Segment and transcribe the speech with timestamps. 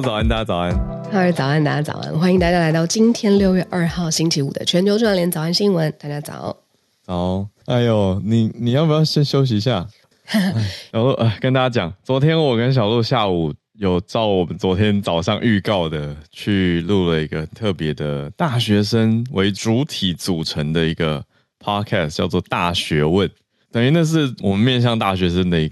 [0.00, 0.74] 路早安，大家早安。
[1.12, 2.18] 嗨，早安，大家早安。
[2.18, 5.92] 欢迎大家来到今天六月二号星期五的全球串联早安新闻。
[6.00, 6.56] 大家早。
[7.04, 7.46] 早。
[7.66, 9.86] 哎呦，你你要不要先休息一下？
[10.90, 21.22] 然后呃，跟大家讲，昨天我跟小鹿下午有照我们昨天早上预告的去录了一个特别的大学生为主体组成的一个
[21.62, 23.28] podcast，叫做《大学问》，
[23.70, 25.68] 等于那是我们面向大学生的一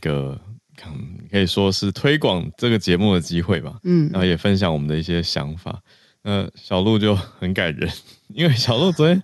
[1.29, 1.33] 个。
[1.33, 5.81] 可以说是推广这个节目的机会吧，嗯，然后也分享我们的一些想法。
[6.23, 7.89] 那小鹿就很感人，
[8.35, 9.23] 因为小鹿昨天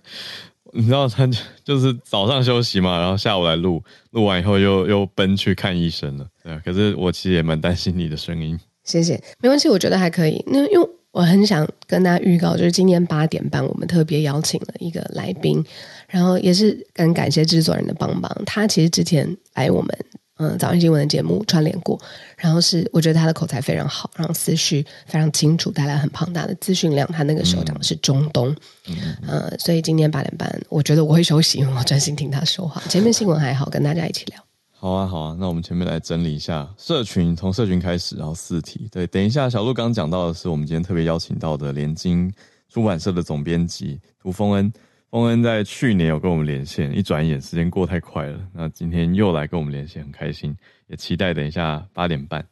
[0.73, 1.29] 你知道他
[1.63, 6.27] 就是早上休息嘛，然后下午来录，录完以后又又奔去看医生了。
[6.41, 8.57] 对啊，可是我其实也蛮担心你的声音。
[8.83, 10.43] 谢谢，没关系，我觉得还可以。
[10.47, 15.63] 那因为我很想跟大家预告，就是今天八点半我们特别邀请了一个来宾，
[16.07, 18.31] 然后也是很感谢制作人的帮忙。
[18.45, 19.97] 他其实之前来我们。
[20.37, 21.97] 嗯，早安新闻的节目串联过，
[22.37, 27.07] 然后是我觉得他的口才非常好，然后思绪非常清楚，带来很庞大的资讯量。
[27.07, 28.53] 他那个时候讲的是中东，
[28.87, 32.81] 嗯，呃，所以今天八点半，我觉得我会休息，我专心听他说话。
[32.89, 34.37] 前面新闻还好，跟大家一起聊。
[34.71, 38.89] 好啊，好啊，那我们前面来整理一下社群，从社群开始，然后四题。
[38.91, 42.31] 对，等一下，小鹿刚刚讲到的是我们今天特别邀请到的联经
[42.69, 44.71] 出版社的总编辑涂丰恩。
[45.15, 48.37] 翁恩在去年有跟我们连线，一转眼时间过太快了。
[48.53, 50.53] 那今天又来跟我们连线，很开心，
[50.87, 52.45] 也期待等一下八点半，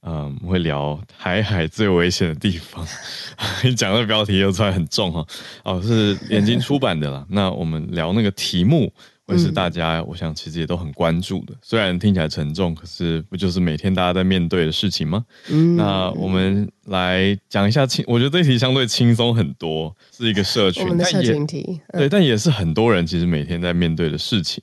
[0.00, 2.82] 嗯，会聊台海最危险的地方。
[3.62, 5.26] 你讲的标题又出来很重哈，
[5.64, 7.26] 哦，是联经出版的啦。
[7.28, 8.90] 那我们聊那个题目。
[9.28, 11.54] 会是大家，我想其实也都很关注的。
[11.62, 15.22] 虽然听起来沉重，可是不就是每天大家在面对的事情吗？
[15.50, 24.62] 嗯，那我们来讲一下轻，我觉得这题相对轻松很多，是一个社群，我们的社群题，嗯、对，但也是很多人其实每天在面对的事情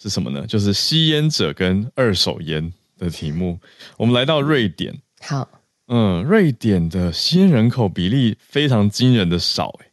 [0.00, 0.46] 是什么呢？
[0.46, 3.58] 就是吸烟者跟二手烟的题目。
[3.96, 5.48] 我们来到瑞典，好，
[5.88, 9.86] 嗯，瑞典的吸烟人口比例非常惊人的少，欸，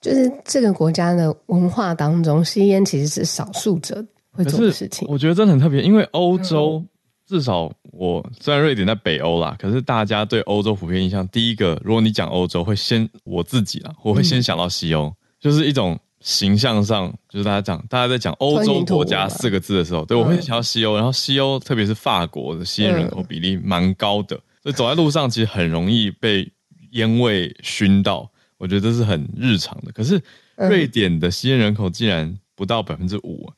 [0.00, 5.06] 就是这个国家的文化当中，吸烟其实是少数者会做的事情。
[5.10, 6.82] 我觉得真的很特别，因为欧洲
[7.26, 26.50] 至少我虽然瑞典在北欧啦，可是大家对欧洲普遍印象，第一个，如果你讲欧洲，会先我自己啦，我会先想到西欧，嗯、就是一种形象上，就是大家讲，大家在讲欧洲国家四个字的时候，对我会想到西欧，然后西欧特别是法国的吸烟人口比例蛮高的，所以走在路上其实很容易被
[26.92, 28.30] 烟味熏到。
[28.60, 30.20] 我觉得这是很日常的，可是
[30.56, 33.50] 瑞典的吸烟人口竟然不到百分之五，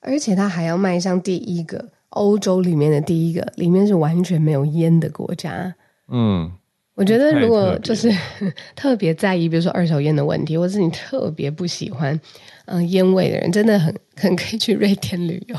[0.00, 5.74] 而且它还要迈向第一个欧洲里面的第一个，里面是完全没有烟的国家。
[6.08, 6.52] 嗯，
[6.94, 8.12] 我觉得如果就是
[8.76, 12.20] 特别在意，比如说二手烟的问题，或是你特别不喜欢
[12.66, 15.56] 嗯烟味的人，真的很很可以去瑞典旅游，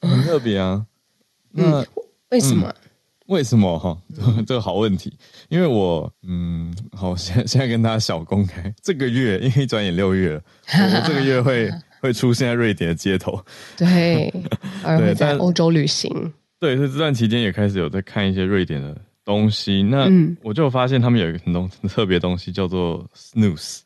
[0.00, 0.86] 很特别啊。
[1.52, 1.86] 嗯，
[2.30, 2.66] 为什么？
[2.68, 2.83] 嗯
[3.26, 3.78] 为什么？
[3.78, 3.96] 哈？
[4.46, 5.16] 这个好问题，
[5.48, 11.70] 因为我嗯，好，现在现在跟大家小公开，这个月因为一转眼六月了，我这个月会
[12.00, 13.42] 会出现在瑞典的街头，
[13.78, 14.30] 对，
[14.84, 16.10] 而会在欧洲旅行，
[16.60, 20.06] 对，所以这段期间也开始有在看一些瑞典的东西，那
[20.42, 23.80] 我就发现他们有一个很东很特别的东西叫做 snus，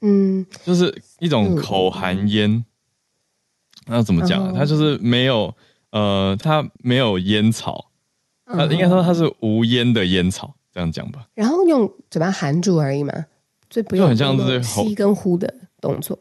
[0.00, 2.64] 嗯，就是一种口含烟，
[3.86, 4.54] 那怎么讲？
[4.54, 5.54] 它就是没有
[5.90, 7.90] 呃，它没有烟草。
[8.46, 11.26] 它应该说它是无烟的烟草，这样讲吧。
[11.34, 13.12] 然后用嘴巴含住而已嘛，
[13.68, 16.18] 所以不用很像是吸跟呼的动作。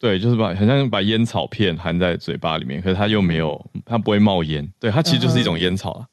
[0.00, 4.68] 对，就是把很像把烟草片含在嘴巴里面，可是它又没有，它不会冒烟。
[4.78, 6.06] 对，它其实就是一种烟草啊。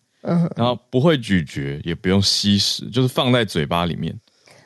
[0.56, 4.20] 然后不会咀嚼，也不用吸食，就是放在嘴巴里面。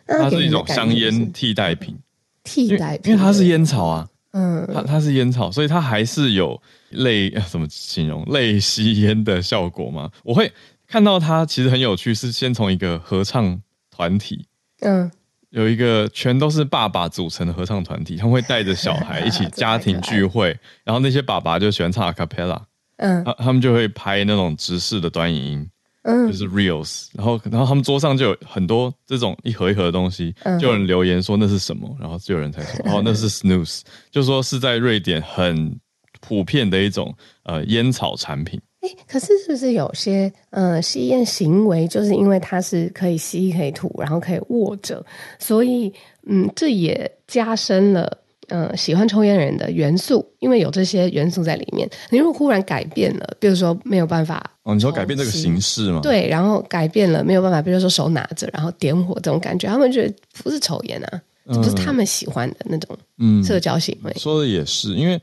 [0.08, 1.98] 它是一种香烟替代品。
[2.46, 4.08] 替代品，因为它是烟草啊。
[4.32, 4.66] 嗯。
[4.74, 6.62] 它它是烟草，所以它还是有
[6.92, 10.10] 类 怎么形容类吸烟的效果吗？
[10.24, 10.50] 我会。
[10.90, 13.62] 看到他其实很有趣，是先从一个合唱
[13.92, 14.48] 团体，
[14.82, 15.10] 嗯，
[15.52, 22.60] 有一个全都是爸爸组成的合唱团体，他们会带着小孩一起家庭聚会， 然后那些爸爸就喜欢唱阿卡贝拉，
[22.98, 25.70] 嗯，他他们就会拍那种直视的短影音，
[26.02, 35.80] 嗯，就是 reels，然后然后他们桌上就有很多这种一盒一盒的东西，就有人留言说那是什么，然后就有人才说 哦那是 snooze，就说是在瑞典很
[36.20, 38.60] 普遍的一种呃烟草产品。
[38.82, 45.06] 哎，可是是不是有些呃吸烟行为，就是因为它是可以吸可以吐，然后可以握着，
[45.38, 45.92] 所以
[46.28, 48.18] 嗯，这也加深了
[48.48, 51.90] 呃喜欢抽烟人的元素，因为有这些元素在里面。
[52.10, 56.00] 你如果忽然改变了，比如说没有办法哦，你说改变这个形式吗？
[56.02, 64.12] 对，然后改变了没有办法，比如说手拿着，然后点火这种感觉，他们觉得不是抽烟啊，这不是他们喜欢的那种嗯社交行为。
[64.16, 65.20] 嗯，说的也是，因为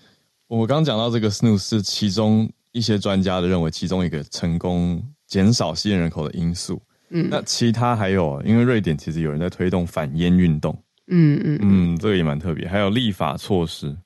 [0.47, 2.47] 我刚刚讲到这个 snus 是其中。
[2.77, 6.79] 一些专家的认为，其中一个成功减少吸烟人口的因素，
[7.09, 10.77] 嗯，那其他还有，因为瑞典其实有人在推动反烟运动。
[11.09, 12.69] 嗯嗯嗯，这个也蛮特别。
[12.69, 13.97] 还有立法措施。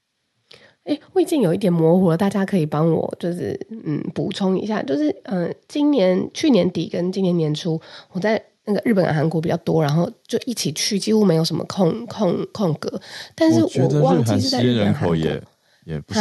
[0.84, 7.81] 哎，魏晋有一点模糊了，大家可以帮我就是嗯补充一下，就是嗯、呃，今年去年底跟今年年初，
[8.12, 13.00] 我在那个日本和韩国比较多，然后就一起去，几乎没有什么空空空格。
[13.34, 15.43] 但是我忘记是在日本、韩国也
[15.84, 16.20] 也不少，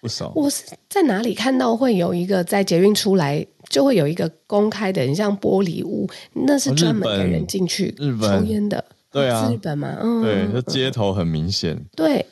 [0.00, 0.32] 不少。
[0.34, 8.84] 我是在哪里看到会有一个在捷运出来就会有一个公开的，很像玻璃屋，那是专门给人进去日本抽烟的。
[9.10, 11.78] 对啊，日本嘛，嗯，对，就街头很明显。
[11.96, 12.24] 对。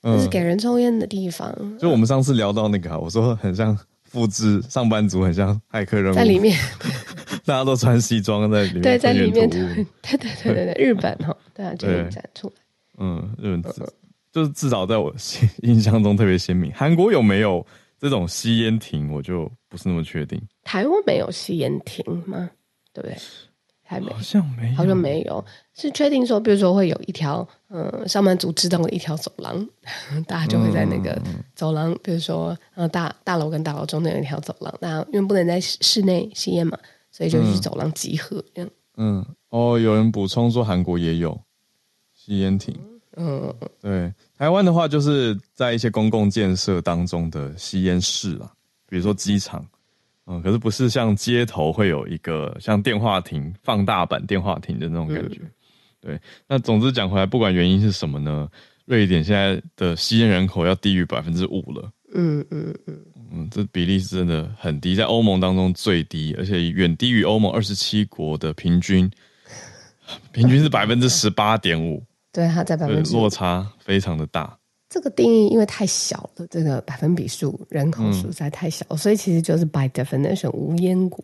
[0.00, 1.52] 就是给人抽烟的地方。
[1.58, 6.56] 嗯、就我们上次聊到那个，我说很像复制上班族，很像骇客任务，在里面，
[7.44, 8.80] 大家都穿西装在里面。
[8.80, 9.32] 对，在里面。
[9.32, 12.54] 对对对对对，日本哈，对啊，就展出来。
[12.98, 13.82] 嗯，日本至
[14.38, 15.12] 就是至少在我
[15.62, 16.72] 印象中特别鲜明。
[16.72, 17.64] 韩国有没有
[17.98, 20.40] 这种吸烟亭，我就不是那么确定。
[20.62, 22.48] 台湾没有吸烟亭吗？
[22.92, 23.16] 对不对？
[23.82, 25.44] 还没，好像没有，好像没有。
[25.74, 29.68] 是确定说，比如说会有一条，嗯，上班族知道的一条走廊，
[30.28, 31.20] 大家就会在那个
[31.56, 36.78] 走廊，嗯、比如说，呃，大大楼跟大楼中间有一条走廊，那因为不能在室内吸烟嘛，
[37.10, 38.70] 所以就去走廊集合这样。
[38.98, 41.40] 嗯，哦，有人补充说韩国也有
[42.14, 42.78] 吸烟亭。
[43.20, 48.48] 嗯，对，台湾的话就是在一些公共建设当中的吸烟室啦，
[48.88, 49.66] 比如说机场。
[50.30, 55.40] 嗯，可是不是像街头会有一个像电话亭、放大版电话亭的那种感觉。
[55.40, 55.50] 嗯、
[56.02, 58.46] 对，那总之讲回来，不管原因是什么呢，
[58.84, 61.90] 瑞典现在的吸烟人口要低于百分之五了。
[62.14, 62.98] 嗯嗯嗯
[63.32, 69.10] 嗯，这比例是真的很低，在欧盟当中最低，而且远低于欧盟二十七国的平均，
[70.30, 72.04] 平均是百分之十八点五。
[72.32, 74.58] 对，它在百分之落差非常的大。
[74.88, 81.22] 这个定义因为太小了，这个百分比数人口数实在太小，嗯、所以其实就是 by definition 无烟国。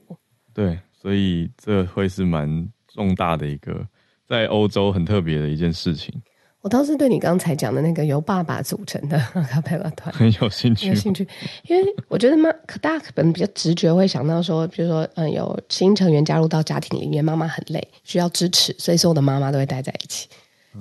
[0.53, 3.87] 对，所以这会是蛮重大的一个
[4.29, 6.13] 在欧洲很特别的一件事情。
[6.61, 11.27] 我倒是对你刚才讲的那个由爸爸组成的阿卡贝拉团很 有兴趣，有兴趣，
[11.69, 12.51] 因为我觉得妈
[12.81, 20.29] 大家可能比较直觉会想到说，比如说嗯，有新成员加入到家庭里面，妈妈很累，需要支持，所以所有的妈妈都会待在一起。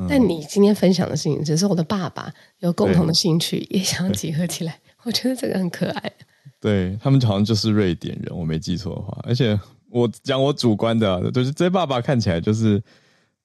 [0.09, 4.79] 但你今天分享的事情，只是我的爸爸有共同的兴趣，也想要结合起来。
[5.03, 6.11] 我觉得这个很可爱。
[6.59, 9.19] 对，他们好像就是瑞典人，我没记错的话。
[9.23, 9.59] 而且
[9.89, 12.81] 我讲我主观的啊，就是这些爸爸看起来就是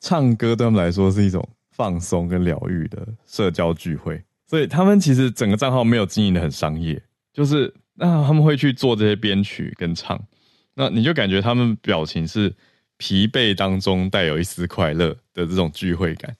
[0.00, 4.22] 唱歌，对他们来说是一种放松跟疗愈的社交聚会。
[4.46, 7.02] 所以他们其实整个账号没有经营的很商业，
[7.32, 10.18] 就是那他们会去做这些编曲跟唱，
[10.74, 12.54] 那你就感觉他们表情是。
[12.98, 16.36] 疲惫当中带有一丝快乐的这种聚会感，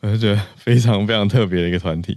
[0.00, 2.16] 我就觉得非常非常特别的一个团体。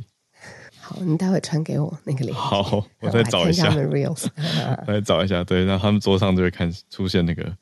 [0.80, 2.34] 好，你待会传给我那个链接。
[2.34, 3.68] 好，我再找一下。
[3.74, 7.58] 我再找一下，对，那他们桌上就会看出现那个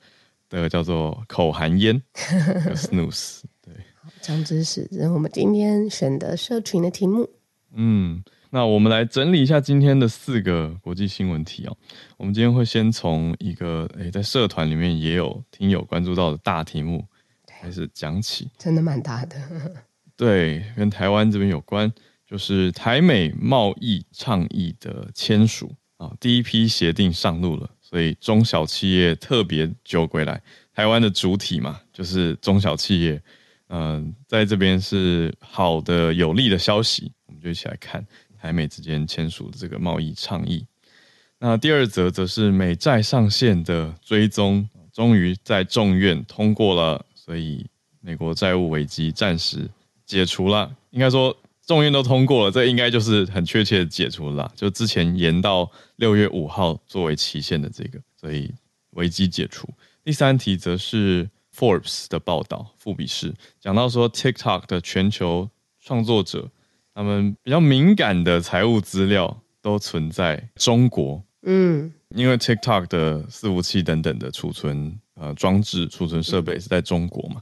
[0.49, 2.01] 那个叫做口含烟
[2.75, 3.41] snooze。
[3.63, 3.73] 对，
[4.21, 7.29] 长知识，这是我们今天选的社群的题目。
[7.73, 8.23] 嗯。
[8.55, 11.75] 那我们来整理一下今天的四个国际新闻题哦。
[12.15, 17.05] 我们今天会先从一个诶，在社团里面也有听友关注到的大题目
[17.45, 19.35] 开始讲起，真的蛮大的。
[20.15, 21.91] 对，跟台湾这边有关，
[22.25, 30.41] 就是台美贸易倡议的签署啊，第一批协定上路了，所以中小企业特别久归来，
[30.73, 33.21] 台湾的主体嘛，就是中小企业，
[33.67, 38.01] 嗯，在这边是好的有利的消息，我们就一起来看。
[38.45, 40.63] 台美之间签署的这个贸易倡议，
[41.39, 47.65] 那第二则则是美债上限的追踪，终于在众院通过了，所以
[48.01, 49.67] 美国债务危机暂时
[50.05, 50.71] 解除了。
[50.91, 51.35] 应该说
[51.65, 58.53] 众院都通过了，这应该就是很确切的解除了，就之前延到六月五号作为期限的这个，所以
[58.91, 59.67] 危机解除。
[60.03, 65.49] 第三题则是 Forbes 的报道，富比士讲到说 TikTok 的全球
[65.79, 66.47] 创作者。
[66.95, 77.41] 他们比较敏感的财务资料都存在中国，嗯，因为 TikTok 的伺服器等等的储存呃装置、储存设备是在中国嘛，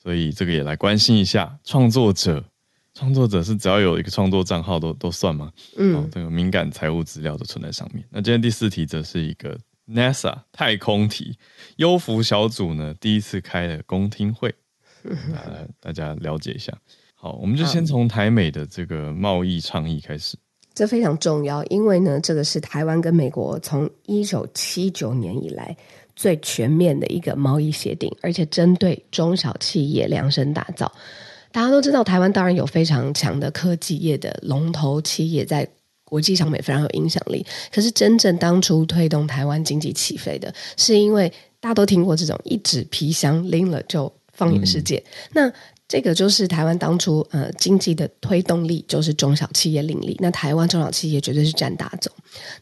[0.00, 2.42] 所以这个也来关心一下创作者。
[2.94, 5.52] 创作者是只要有一个创作账号都都算吗？
[5.76, 8.06] 嗯，这个敏感财务资料都存在上面。
[8.08, 9.58] 那今天第四题则是一个
[9.88, 11.36] NASA 太空题，
[11.78, 14.54] 优福小组呢第一次开了公听会，
[15.02, 16.72] 呃，大家了解一下。
[17.24, 20.36] 好，我们就先从台美的这个贸易倡议开始。
[20.74, 25.74] 这非常重要，因为呢，这个是台湾跟美国从一九七九年以来
[26.14, 30.92] 最全面的一个贸易协定，而且针对中小企业量身打造。
[31.50, 35.66] 大家都知道，台湾当然有非常强的科技业的龙头企业，在
[36.04, 37.42] 国际上面非常有影响力。
[37.72, 45.02] 可是，真正当初推动台湾经济起飞的，是因为大家都听过这种一纸皮箱拎了就放眼世界。
[45.06, 45.52] 嗯、那
[45.86, 50.16] 这个就是台湾当初呃经济的推动力，就是中小企业领力。
[50.18, 52.10] 那台湾中小企业绝对是占大宗。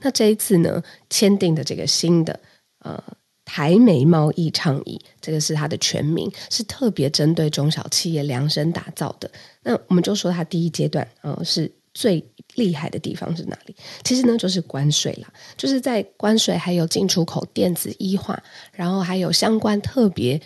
[0.00, 2.38] 那这一次呢，签订的这个新的
[2.80, 3.00] 呃
[3.44, 9.30] 台美贸易倡议，这个是它的全名，是特别针对中小企业量身打造的。
[9.62, 12.22] 那我们就说它第一阶段，呃，是最
[12.56, 13.76] 厉害的地方是哪里？
[14.02, 20.42] 其实呢，就是关税啦，就是在关税还有进出口电子一化，然后还有相关特别。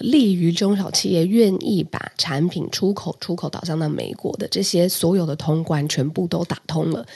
[0.00, 7.06] 利于中小企业愿意把产品出口出口导向到美国的这些所有的通关全部都打通了。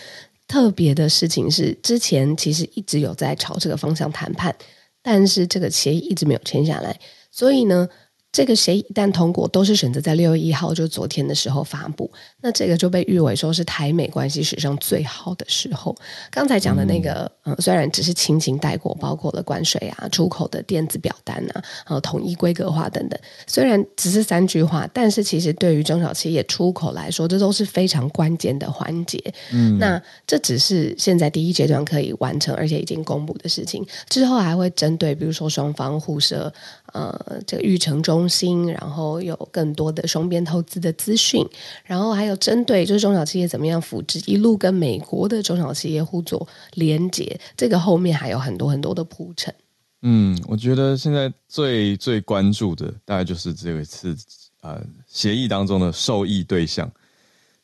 [0.48, 4.54] 特别的事情是，之前其实一直有在朝这个方向谈判，
[5.02, 6.98] 但是这个协议一直没有签下来，
[7.30, 7.88] 所以呢。
[8.32, 12.10] 这个协议一旦通过，都是选择在六月一号，就昨天的时候发布。
[12.40, 15.94] 那这个就被誉为说是台美关系史上最好的时候。
[16.30, 23.18] 刚才讲的那个，嗯、呃，虽然只是轻轻带过，包括了关税啊、出口的电子表单啊、呃、统一规格化等等，
[23.48, 29.20] 虽然只是三句话，但是其实对于中小企业出口来说，这都是非常关键的环节。
[29.52, 33.84] 嗯，那这只是现在第一阶段可以完成，而且已经公布的事情。
[34.08, 36.52] 之后还会针对，比如说双方互设。
[36.92, 41.46] 呃，这个育成中心，然后有更多的双边投资的资讯，
[41.84, 49.54] 然后还有针对就是中小企业怎么样扶持，一路跟美国的中小企业互做连接，这个后面还有很多很多的铺陈。
[50.02, 54.16] 嗯，我觉得现在最最关注的大概就是这一次
[54.62, 56.90] 呃协议当中的受益对象。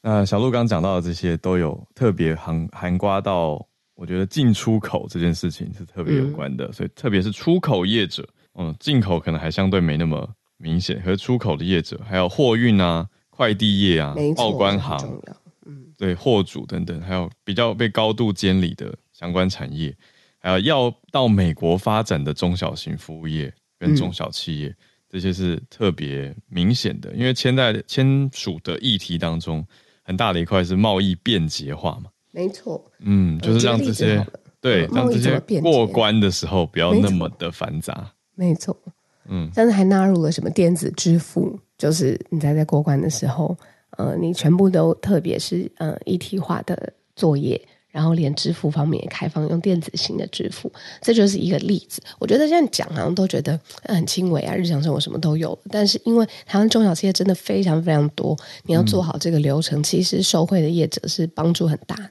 [0.03, 8.25] 那小鹿刚讲到的这些都有特别含含刮到，我觉得进出口这件事情是特别有关的，嗯、所以特别是出口业者。
[8.59, 14.99] 嗯，进口可能还相对没那么明显，和出口的业者，还有货运啊、快递业啊、报关行，
[15.67, 19.95] 嗯，对，货主等等，还有比较被高度监理的相关产业，
[20.39, 24.77] 还有要到美国发展的中小型服务业跟中小企业，嗯、
[25.11, 29.63] 这些是特别明显的，因为签在签署的议题当中，
[30.03, 34.27] 很大的一块是贸易便捷化嘛，没错，嗯，就是让这些
[34.63, 38.11] 对让这些过关的时候不要那么的繁杂。
[38.37, 38.77] 没错，
[39.29, 43.57] 嗯，但是还纳入了什么电子支付，就是你在在过关的时候，
[43.97, 52.03] 呃，你全部都特别是呃一体化的作业，然后连支付方面也开放用电子型的支付，这就是一个例子。
[52.19, 62.11] 我觉得现在讲好像都觉得很轻微啊，日常生活什么都有，但是因为台湾中小企业真的非常非常多，你要做好这个流程，嗯、其实受惠的业者是帮助很大的。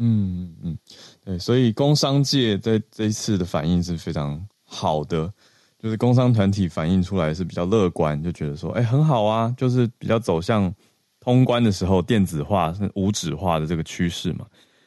[0.00, 0.78] 嗯嗯，
[1.24, 5.32] 对，所以工商界在这一次的反应是非常好的。
[5.80, 10.74] 就是工商团体反映出来是比较乐观，就觉得说，哎、很好啊，就是比较走向
[11.20, 14.44] 通关的时候电子化、无纸化的这个趋势嘛。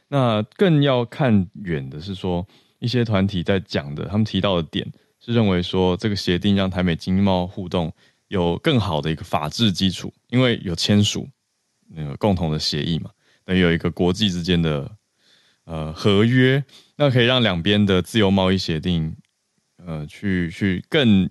[0.09, 2.45] 那更要看远的是说，
[2.79, 4.85] 一些团体在讲的，他们提到的点
[5.21, 7.89] 是认为说，这个协定让台美经贸互动
[8.27, 11.25] 有更好的一个法治基础，因为有签署
[11.87, 13.09] 那个共同的协议嘛，
[13.45, 14.91] 等于有一个国际之间的
[15.63, 16.61] 呃合约，
[16.97, 19.15] 那可以让两边的自由贸易协定。
[19.85, 21.29] 呃，去去更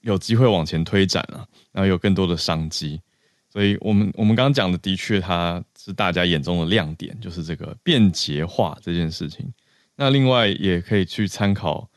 [0.00, 3.00] 有机会往前推展啊，然后有更多的商机，
[3.48, 9.52] 所以我们我们刚刚讲的，的确它是大家眼中的亮点，就是这个便捷化这件事情。
[9.94, 11.88] 那另外也可以去参考，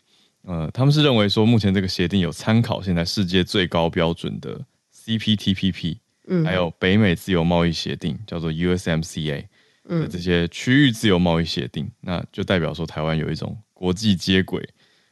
[0.44, 5.98] 呃，他们是认为说，目前这个协定有参考现在世界最高标准的 CPTPP，
[6.28, 9.46] 嗯，还有北美自由贸易协定，叫做 USMCA
[9.88, 14.68] 的这些区域自由贸易协定，那就代表说台湾有一种国际接轨。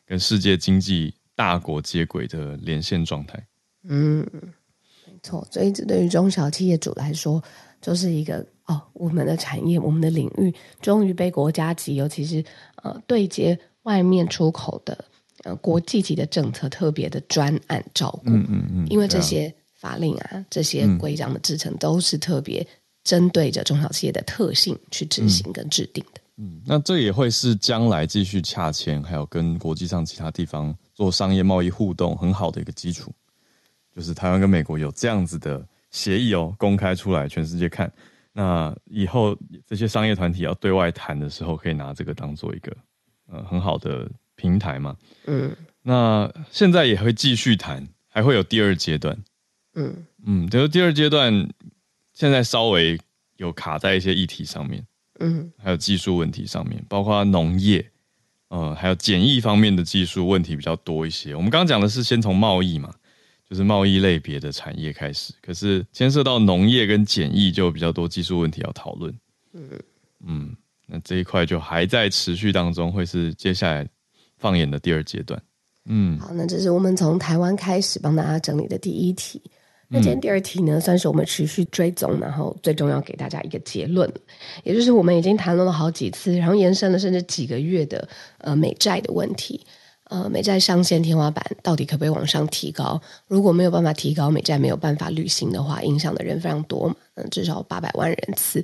[0.05, 3.43] 跟世界经济大国接轨的连线状态，
[3.87, 4.19] 嗯，
[5.07, 5.47] 没错。
[5.51, 7.41] 所以这对于中小企业主来说，
[7.81, 12.43] 就是一个哦，我们的产业、我们的领域终于被国家级，尤其是
[12.83, 15.05] 呃对接外面出口的
[15.43, 18.29] 呃国际级的政策特别的专案照顾。
[18.29, 22.65] 嗯嗯嗯，因为这些法令啊、啊这些规章的制成，都是特别
[23.03, 26.21] 针对着中小企业的特性去执行跟制定的。
[26.21, 26.22] 嗯，
[26.65, 33.13] 那这也会是将来继续洽签，还有跟国际上其他地方做商业贸易互动很好的一个基础，
[33.95, 37.91] 就是台湾跟美国有这样子的协议哦，公开出来，全世界看。
[38.31, 39.37] 那以后
[39.67, 42.75] 这些商业团体要对外谈的时候，可以拿这个当做一个
[43.27, 44.97] 呃很好的平台嘛。
[45.27, 49.15] 嗯，那现在也会继续谈，还会有第二阶段。
[49.75, 51.31] 嗯嗯，就是第二阶段
[52.13, 52.99] 现在稍微
[53.37, 54.83] 有卡在一些议题上面。
[55.19, 57.85] 嗯，还有技术问题上面，包括农业，
[58.49, 61.35] 呃，还有检疫方面的技术问题比较多一些。
[61.35, 62.93] 我们刚刚讲的是先从贸易嘛，
[63.47, 69.13] 就是贸易类别的产业开始，可是牵涉到农业跟检疫就比较多技术问题要讨论。
[69.53, 69.69] 嗯
[70.25, 70.55] 嗯，
[70.87, 73.87] 那这一块就还在持续当中，会是接下来
[74.37, 75.41] 放眼的第二阶段。
[75.85, 79.41] 嗯，好，那这是我们从台湾开始帮大家整理的第一题。
[79.93, 84.11] 那今天第二题呢，算是我们持续追踪，然后最重要给大家一个结论，
[84.63, 88.09] 也就是我们已经谈论了好几次，然后延伸了甚至几个月的
[88.39, 89.63] 呃美债的问题。
[90.09, 93.01] 呃，美债上限天花板到底可不可以往上提高？
[93.27, 98.63] 如果没有办法提高，美债没有办法履行的话，影响的人非常多嘛，嗯，至少八百万人次，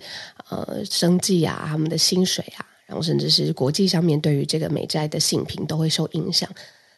[0.50, 6.48] 呃，生计啊，他们的薪水啊，然后甚至是国际上面对于这个美债的信评都会受影响。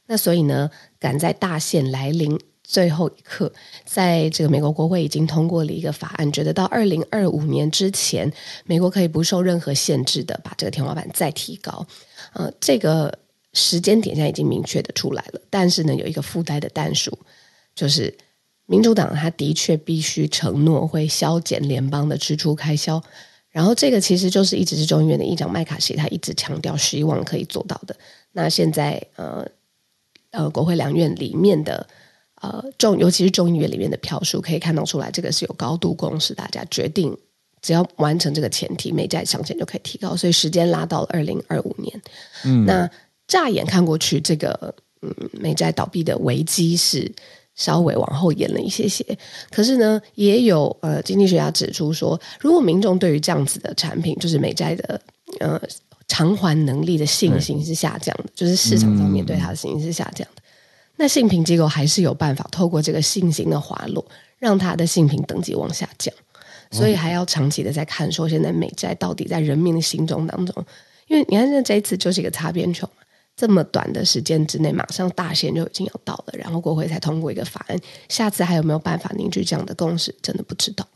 [0.08, 0.70] 那所以呢，
[1.00, 2.38] 赶在大限来临
[2.72, 3.52] 最后一刻，
[3.86, 8.32] 在这个美国国会已经通过了一个法案，觉得到二零二五年之前，
[8.66, 11.86] 美国可以不受任何限制的把这个天花板再提高。
[12.34, 13.20] 呃，这个。
[13.54, 17.12] 时间点现在已经明确的出来了，但是呢，有一个附带的但数，
[17.76, 18.18] 就是
[18.66, 23.04] 民主党他的确必须承诺会削减联邦的支出开销，
[23.50, 27.94] 然后这个其实就是一直是众议院的议长麦卡锡他一直强调希望可以做到的。
[28.32, 29.46] 那现在呃
[30.30, 31.86] 呃国会两院里面的
[32.42, 37.18] 呃众，尤其是众议院里面的票数可以看到出来，这个是有高度共识，大家决定
[37.62, 42.02] 只要完成这个前提，美债上限就可以提高，所以时间拉到了二零二五年。
[42.44, 42.90] 嗯，那。
[43.28, 47.10] 乍眼看过去，这个嗯，美债倒闭的危机是
[47.56, 49.06] 稍微往后延了一些些。
[49.50, 55.02] 可是呢，也有呃经济学家指出说，如果民众对于这样子的产品，就是美债的
[55.40, 55.58] 呃
[56.10, 60.41] 偿还能力的信心是下降的，嗯、就是市场上面对它的信心是下降的，嗯、
[61.02, 64.06] 那性评机构还是有办法透过这个信心的滑落，
[64.38, 66.14] 让他的性评等级往下降。
[66.70, 70.66] 所以还要长期的在看，说现在美债到底在人民的心中当中，
[71.08, 73.04] 因为你看，现在这一次就是一个擦边球嘛。
[73.36, 77.78] 这么短的时间之内，马上大限就已经要到了，然后国会才通过一个法案。
[78.08, 80.16] 下次还有没有办法凝聚这样的共识？
[80.22, 80.88] 真的不知道。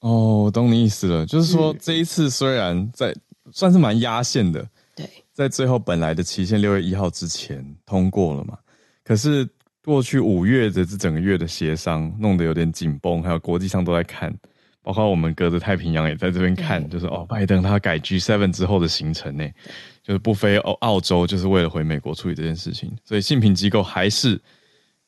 [0.00, 3.14] 哦，我懂你意思了，就是说、嗯、这一次虽然在
[3.52, 4.66] 算是蛮压线的，
[4.96, 8.58] 对，在最后本来的期限六月一号之前通过了嘛，
[9.08, 9.48] 可是
[9.82, 14.30] 过去五月的这整个月的协商弄得有点紧绷，还有国际上都在看，
[14.82, 19.48] 包括我们隔着太平洋也在这边看，就是哦，拜登他改 G7 之后的行程呢。
[20.02, 22.90] 就是不飞澳澳洲，就是为了回美国处理这件事情。
[23.04, 24.40] 所以信评机构还是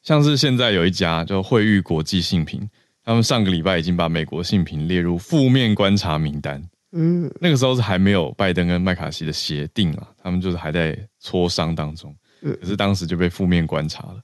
[0.02, 2.66] 像是现在有一家叫惠誉国际信评，
[3.04, 6.62] 他们上个礼拜已经把美国信评列入负面观察名单。
[6.92, 12.14] 嗯，那个时候是还没有拜登跟麦卡锡的协定啊，他们就是还在磋商当中。
[12.40, 14.22] 可是当时就被负面观察了。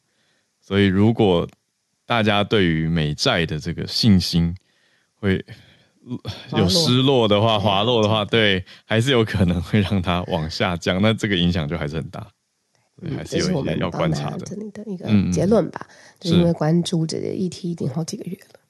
[0.61, 1.49] 所以如果
[2.05, 4.55] 大家对于美债的这个信心
[5.15, 5.45] 会。
[6.57, 11.03] 有失落的话，滑落的话，对，还是有可能会让它往下降。
[11.03, 12.25] 那这个影响就还是很大，
[13.01, 14.47] 对，还是有一些要观察的。
[14.47, 15.85] 这里的一个结论吧，
[16.21, 18.61] 就是因为关注这个议题已经好几个月了。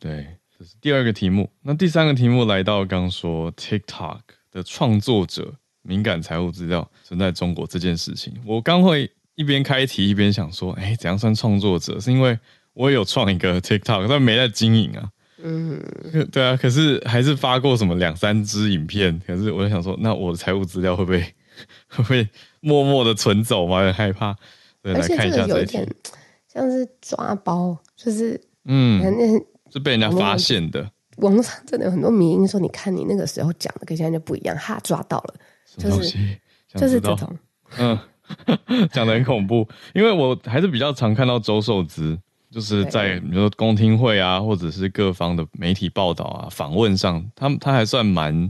[0.00, 1.50] 对，这是第二个题目。
[1.60, 5.56] 那第三个题目来到刚说 TikTok 的创作者
[5.88, 11.98] 敏感财务资料存在中国这件事情，我刚会一边开题一边想说，哎，怎样算创作者？
[11.98, 12.38] 是因为
[12.74, 15.10] 我也有创一个 TikTok，但没在经营啊。
[15.42, 15.82] 嗯，
[16.30, 21.20] 对啊，可是还是发过什么两三支影片，可是我就想说，那我的财务资料会不会
[21.88, 22.28] 会不会
[22.60, 23.78] 默默的存走吗？
[23.78, 24.36] 有点害怕。
[24.82, 25.88] 对，来看一下这一点，
[26.52, 29.00] 像是抓包，就是嗯，
[29.72, 30.90] 是被人家发现的。
[31.16, 35.34] 网络上真的有很多迷因说，你看你那个时候讲的跟现在就不一样，哈，抓到了，
[35.78, 36.38] 就是
[36.74, 37.38] 就是这种，
[37.78, 37.98] 嗯，
[38.92, 42.18] 讲的很恐怖，因为我还是比较常看到周受资。
[42.50, 48.48] 就是在比如说公听会啊，或者是各方的媒体报道啊、访问上，他他还算蛮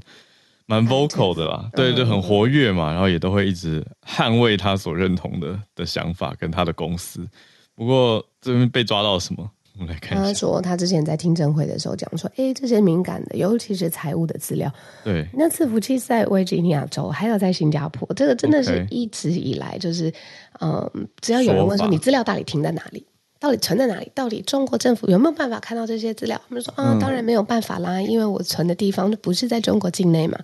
[0.67, 7.29] 蛮 vocal 的啦，对，就很活跃嘛，然后也都会一直捍卫他所认同的的想法跟他的公司。
[7.75, 9.51] 不过这边被抓到什么？
[9.79, 10.27] 我们来看一下。
[10.27, 14.73] 他说他之前在听证会的时候讲说，哎，这些敏感的，尤其是财务的资料，
[15.05, 20.13] 对，那伺服器在维吉尼亚州，还有在新加坡，这个真的是一直以来就是，
[20.61, 23.07] 嗯只要有人问说你资料到底停在哪里？
[23.41, 24.11] 到底存在哪里？
[24.17, 26.41] 到底中国政府有没有办法看到这些资料？
[26.49, 30.37] 他们说啊，当然没有办法啦，因为我存的地方就不是在中国境内嘛。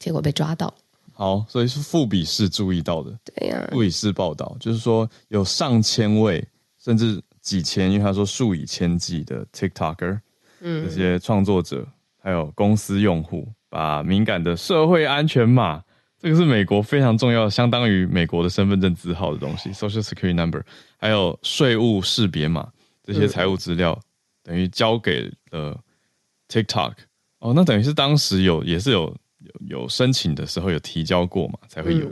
[0.00, 0.74] 结果被抓到。
[1.12, 3.16] 好，所以是富比士注意到的。
[3.36, 6.44] 对呀、啊，富比士报道就是说有上千位，
[6.82, 10.20] 甚至几千，因为他说数以千计的 TikToker，
[10.60, 11.86] 嗯，这些创作者
[12.22, 15.82] 还有公司用户，把敏感的社会安全码。
[16.18, 20.62] 这个是美国非常重要，相当于美国的身份证字号的东西，Social Security Number，
[20.98, 22.70] 还有税务识别码
[23.02, 24.04] 这些财务资料，嗯、
[24.42, 25.80] 等于交给了
[26.46, 26.92] TikTok。
[27.38, 32.06] 哦，那等于是当时有也是有有有申请的时候有提交过嘛，才会有。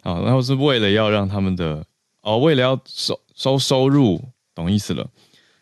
[0.00, 1.84] 啊、然后是为了要让他们的
[2.22, 5.08] 哦，为了要收收收入，懂意思了，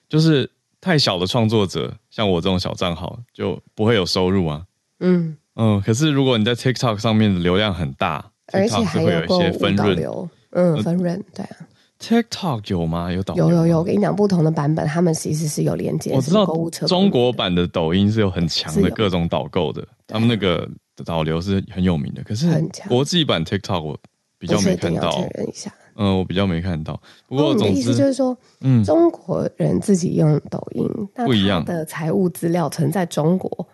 [0.08, 0.50] 就是
[0.80, 4.64] 太小的创作者，像我这种小账号就不会有收入啊。
[5.00, 5.36] 嗯。
[5.54, 11.56] 嗯，可是如果你在 TikTok 上面的流量很大，而且还有一些分润，嗯，分润，对啊
[12.00, 13.12] TikTok 有吗？
[13.12, 16.12] 有导有有有，我跟你讲，不同的版本，他们其实是有连接。
[16.14, 16.46] 我知道
[16.88, 20.66] 中国版的抖音是有很强的各种导购的，他们那个
[21.04, 22.22] 导流是很有名的。
[22.22, 22.48] 可是
[22.88, 23.98] 国际版 TikTok 我
[24.38, 25.12] 比较没看到。
[25.12, 25.70] 确认一下。
[25.96, 27.00] 嗯，我比较没看到。
[27.26, 33.68] 不过总之，你的意思就是说，嗯，中国人自己用抖音不一样的财务资料存在中国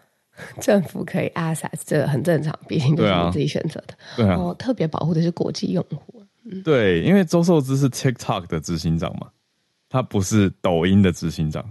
[0.61, 3.95] 政府可以 access，这很正常，毕竟都是你自己选择的。
[4.17, 6.23] 对啊，然后特别保护的是国际用户。
[6.65, 9.29] 对，因为周受资是 TikTok 的执行长嘛，
[9.91, 11.63] 他不是抖音的执行长，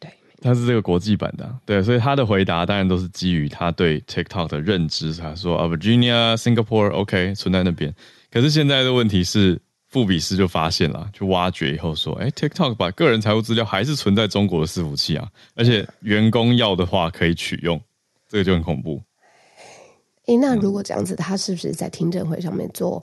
[0.00, 5.12] 对，他是这个国际版的，对，所以他的回答当然都是基于他对 TikTok 的认知。
[5.14, 7.94] 他说啊，Virginia、Singapore，OK，存在那边。
[8.30, 9.60] 可是现在的问题是，
[10.02, 17.80] 富比斯就发现了，就挖掘以后说，哎，TikTok 把个人财务资料还是存在中国的伺服器啊，而且员工要的话可以取用，
[18.28, 19.02] 这个就很恐怖。
[20.26, 23.02] 哎，那如果这样子，他是不是在听证会上面做？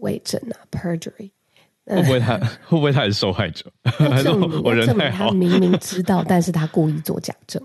[0.00, 1.30] 伪证啊，perjury，
[1.86, 3.70] 会不会他会不会他也是受害者？
[4.24, 5.28] 证明我人太好？
[5.28, 7.62] 他明明 知道，但是他故意做假证。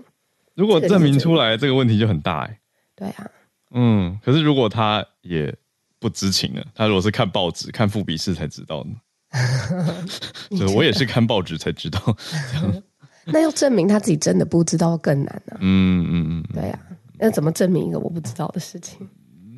[0.54, 2.60] 如果证明出来，这个问题就很大哎。
[2.94, 3.28] 对啊，
[3.72, 5.52] 嗯，可是如果他也
[5.98, 6.66] 不知情的？
[6.74, 8.94] 他如果是看报纸、看富比士才知道呢？
[10.56, 12.16] 所以我也是看报纸才知道。
[13.26, 15.58] 那要证明他自己真的不知道更难呢？
[15.60, 16.78] 嗯嗯嗯，对呀，
[17.18, 19.06] 那怎么证明一个我不知道的事情？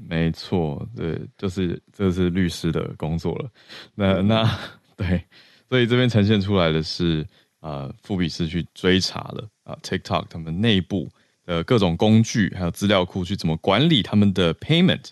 [0.09, 3.48] 没错，对，就是这是律师的工作了。
[3.94, 4.59] 那那
[4.96, 5.24] 对，
[5.68, 7.24] 所以这边呈现出来的是，
[7.61, 11.09] 呃，富比士去追查了啊，TikTok 他们内部
[11.46, 15.11] 的各种工具还有资料库去怎么管理他们的 payment，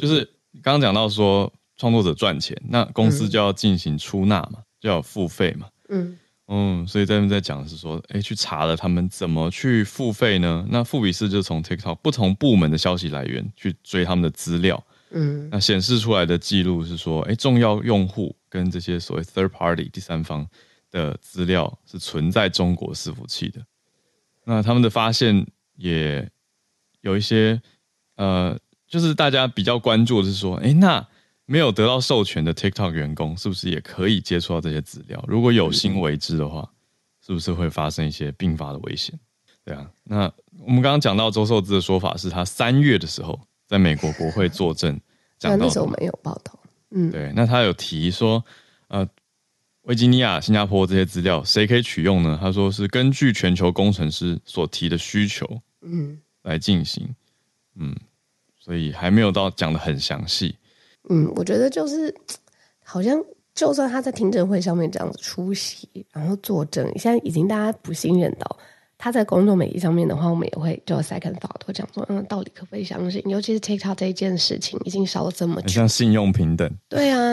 [0.00, 0.28] 就是
[0.62, 6.18] 刚刚讲到说创作者赚钱，那公司就要进行出纳嘛，就要付费嘛，嗯。
[6.52, 10.66] 嗯，所以这边在讲的是说，哎，去查了他们怎么去付费呢？
[10.68, 20.44] 那富比士就从 TikTok 不同部门的消息来源去追他们的资料，嗯，那显示出来的记录是说，哎，重要用户跟这些所谓 third party 第三方
[20.90, 23.64] 的资料是存在中国伺服器的。
[24.44, 26.28] 那他们的发现也
[27.02, 27.62] 有一些，
[28.16, 28.58] 呃，
[28.90, 31.06] 就是大家比较关注的是说，哎，那。
[31.46, 35.20] 没有得到授权的 TikTok 员工，是不是也可以接触到这些资料？
[35.26, 36.70] 如果有心为之的话，
[37.26, 39.18] 是不是会发生一些并发的危险？
[39.64, 45.00] 对啊，那我们刚刚讲到周受之的说法是他三月的时候在美国国会作证，
[45.40, 46.56] 讲那时候没有报道。
[46.92, 48.44] 嗯，对，那他有提说，
[48.86, 49.04] 呃，
[49.82, 52.38] 维吉尼亚、新加坡这些资料谁可以取用呢？
[52.40, 57.12] 他说是根据全球工程师所提的需求，嗯，来进行，
[57.74, 57.92] 嗯，
[58.60, 60.56] 所以还没有到讲的很详细。
[61.08, 62.14] 嗯，我觉得就是，
[62.84, 63.20] 好像
[63.54, 68.58] 就算他在听证会上面这样子出席，然后作证，现在已经大家不信任到
[68.98, 73.22] 他在公众媒体上面的话，我们也会就 second thought，会讲说，嗯，到底可不可以相信？
[73.26, 77.32] 尤其是 TikTok 这一件事情已经烧了这么久，像信用平等，对啊，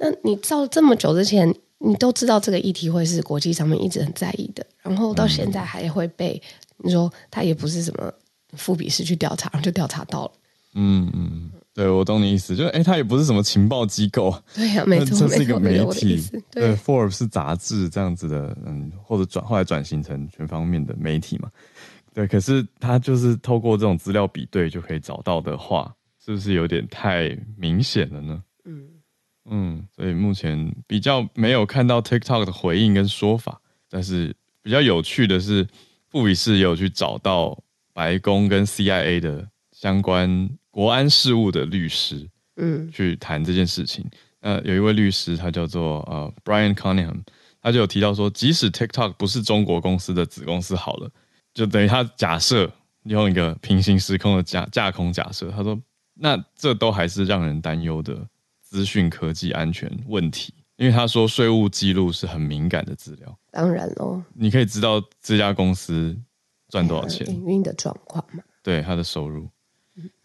[0.00, 6.42] 那你到这么久之前，你都知道这个议题会是国际上面一直很在意的，然后到现在还会被
[6.78, 8.12] 你说他也不是什么
[8.56, 10.32] 富比士去调查，然后就调查到了，
[10.74, 11.50] 嗯嗯。
[11.74, 21.50] 对，我懂你意思，就是哎，它也不是什么情报机构，对呀、啊，没错， 这是一个媒体，对，对，Forbes 是杂志这样子的，嗯，或者转后来转型成全方面的媒体嘛，
[22.14, 25.92] 对，可是它就是透过这种资料比对就可以找到的话，
[26.24, 28.40] 是不是有点太明显了呢？
[28.64, 28.86] 嗯
[29.50, 33.60] 嗯，所以目前比较没有看到 TikTok 的回应跟说法，
[33.90, 34.32] 但是
[34.62, 35.66] 比较有趣的是，
[36.08, 37.60] 富比士也有去找到
[37.92, 40.48] 白宫跟 CIA 的相关。
[40.74, 44.04] 国安事务的律师，嗯，去谈这件事情。
[44.40, 47.22] 呃，有一位律师，他叫做呃 Brian Cunningham，
[47.62, 51.08] 他就有提到说，即使 TikTok 不是中国公司的子公司，好了，
[51.54, 52.68] 就等于他假设
[53.04, 55.80] 用一个平行时空的架架空假设，他说，
[56.12, 58.26] 那这都还是让人担忧的
[58.60, 63.38] 资讯科技安全问题，因为他说税务记录是很敏感的资料。
[63.52, 66.18] 当然喽，你可以知道这家公司
[66.68, 69.48] 赚多少钱，营运的状况嘛，对他的收入。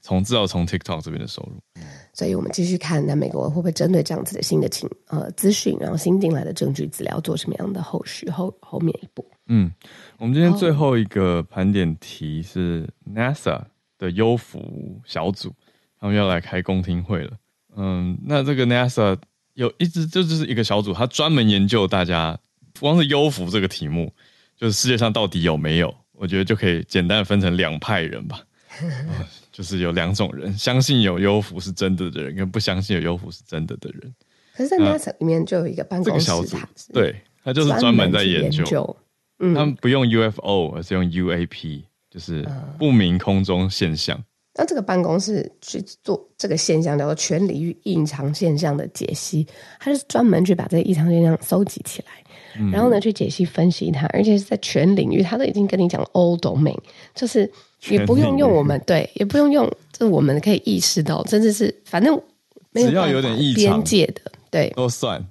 [0.01, 1.81] 从至少从 TikTok 这边的收入，
[2.13, 9.23] 所以我们继续看，那美国会不会针对这样子的新的情呃资讯，然后新进来的证据资料做什么样的后续后后面一步？
[9.47, 9.71] 嗯，
[10.17, 13.61] 我们今天最后一个盘点题是 NASA
[13.97, 15.53] 的优福小组，
[15.99, 17.31] 他们要来开公听会了。
[17.75, 19.17] 嗯，那这个 NASA
[19.53, 22.39] 有一直就就是一个小组，他专门研究大家
[22.79, 24.11] 光是优福这个题目，
[24.57, 25.93] 就是世界上到底有没有？
[26.13, 28.41] 我觉得就可以简单分成两派人吧。
[29.59, 34.15] 就是有两种人，相信有优福是真的的人，跟不相信有优福是真的的人。
[34.55, 38.63] 可是，在 NASA 里面就有一个办公室，这个小组，对，他就是专门在研究。
[38.63, 38.97] 研究
[39.39, 44.17] 嗯，他们不用 UFO，而是用 UAP，就是不明空中现象。
[44.53, 49.45] 那这个办公室去做这个现象叫做全领域异常现象的解析，
[49.77, 52.69] 它是专门去把这个异常现象收集起来。
[52.71, 56.77] 然后呢，去解析分析它，而且是在全领域，他都已经跟你讲 all domain，
[57.13, 57.49] 就是
[57.87, 62.21] 也不用用我们对，也不用用，就是我们可以意识到，甚至是反正
[62.71, 65.25] 没有只要有点异常边界的，对，都算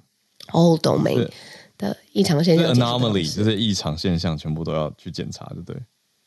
[0.51, 1.29] all domain
[1.77, 5.79] 的异常现象，anomaly 就是异常现象，全部都要去检查，对不对？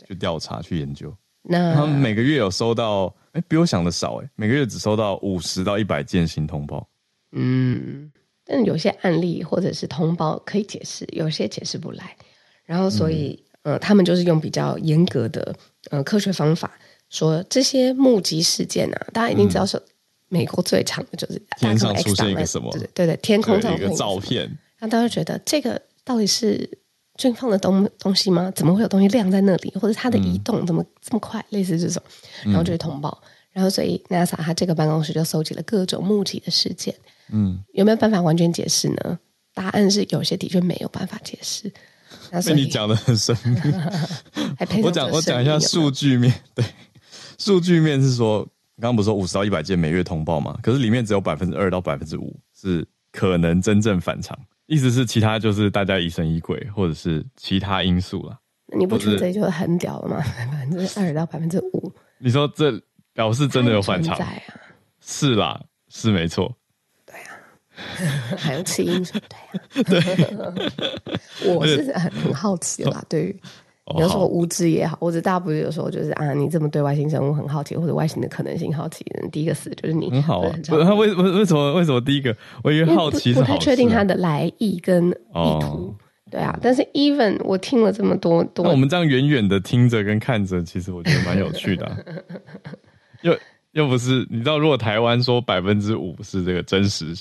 [0.07, 1.15] 去调查，去研究。
[1.43, 6.89] 那他们每个月有收到，哎，比我想的少，哎，每个月只收到五十到一百件新通报，
[7.33, 8.11] 嗯。
[8.45, 12.17] 但有些案例或者是通报可以解释，有些解释不来，
[12.65, 15.55] 然后所以、嗯、呃，他们就是用比较严格的
[15.91, 16.71] 呃科学方法
[17.11, 19.81] 说这些目击事件啊，大家一定知道是
[20.29, 26.79] 美国最长的就是天上出现一个什么，对对对，天空上一个照片，让大家觉得这个到底是
[27.19, 28.51] 军方的东东西吗？
[28.55, 29.71] 怎么会有东西亮在那里？
[29.81, 31.45] 或者它的移动怎么这么快？
[31.51, 32.03] 类似这种，
[32.45, 36.95] 然后就会通报，嗯、然后所以 NASA 它这个办公室就搜集了各种目击的事件。
[37.31, 39.19] 嗯，有没有办法完全解释呢？
[39.53, 41.71] 答案是有些的确没有办法解释。
[42.47, 43.61] 被你讲的很神秘。
[44.83, 46.33] 我讲我讲一下数据面。
[46.55, 46.65] 对，
[47.39, 48.43] 数据面是说，
[48.81, 50.59] 刚刚不是说五十到一百件每月通报嘛？
[50.63, 58.39] 可是里面只有百分之二到百分之五是可能真正反常，意思是其他就是大家疑神疑鬼，或者是其他因素了。
[58.77, 60.25] 你不觉得这就很屌了吗？
[60.51, 62.81] 百分之二到百分之五，你说这
[63.13, 64.17] 表示真的有反常？
[64.17, 64.33] 啊、
[65.05, 66.57] 是啦，是没错。
[68.37, 69.05] 还有起因，
[69.85, 70.53] 对呀、啊，
[71.43, 73.03] 对 我是很很好奇啦。
[73.09, 73.41] 对于
[73.99, 80.11] 有时候无知也好，或者大部分有时候就是啊，你这么对外星生物很好奇，或者外星的可能性好奇，第一个死就是你。
[80.11, 82.35] 很好啊，他为为为什么为什么第一个？
[82.63, 85.95] 我以为好奇是好，不太确定它的来意跟意图。
[86.31, 91.97] 对啊，但是 even 我听了这么多，多那我们这样远远的听着跟看着，其实我觉得蛮有趣的、啊。
[93.23, 93.37] 又
[93.73, 97.15] 又不是你知道，如果台湾说百分之五是这个真实。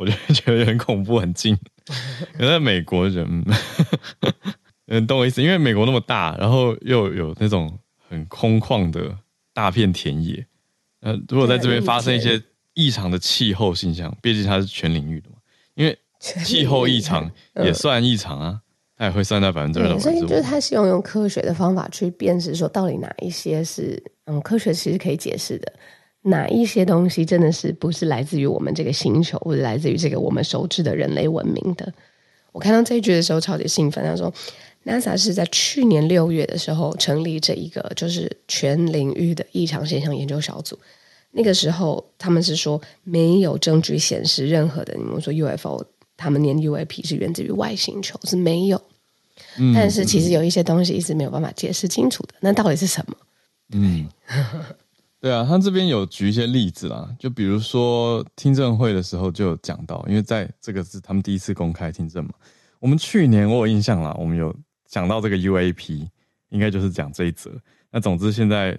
[0.00, 1.54] 我就觉得很恐怖，很近。
[2.32, 3.44] 可是美国人，
[4.86, 9.14] 嗯，懂我意思，因为美国那么大，然后又有那种很空旷的
[9.52, 10.46] 大片田野。
[11.00, 15.36] 呃，如果在这边发生一些异常的气候现象，毕竟它是全领域的嘛，
[15.74, 18.58] 因为气候异常也算异常啊，
[18.96, 19.98] 它也会算在百分之二的。
[19.98, 25.70] 所以就是它希望用科学的方法去辨识，说到底哪一些是嗯科学其实可以解释的。
[26.22, 31.92] 哪一些东西真的是不是来自于我们这个星球，或者来自于这个我们熟知的人类文明的？
[32.52, 34.04] 我看到这一句的时候超级兴奋。
[34.04, 34.32] 他说
[34.84, 40.78] ，NASA 是在去年六月的时候成立这一个就是全领域的异常现象研究小组。
[41.30, 45.82] 那个时候他们是说没有证据显示任何的，你们说 UFO，
[46.16, 48.82] 他们连 UAP 是源自于外星球是没有。
[49.56, 53.16] 嗯，但是其实有一些东西一直没有办法解释清楚的，那到底是什么？
[53.72, 54.08] 嗯。
[55.20, 62.30] 对啊，他这边有举一些例子啦，就比如说听证会的时候就有讲到，因为在这个是他们第一次公开听证嘛。
[62.78, 64.54] 我们去年我有印象啦，我们有
[64.86, 66.08] 讲到这个 UAP，
[66.48, 67.52] 应该就是讲这一则。
[67.90, 68.78] 那总之现在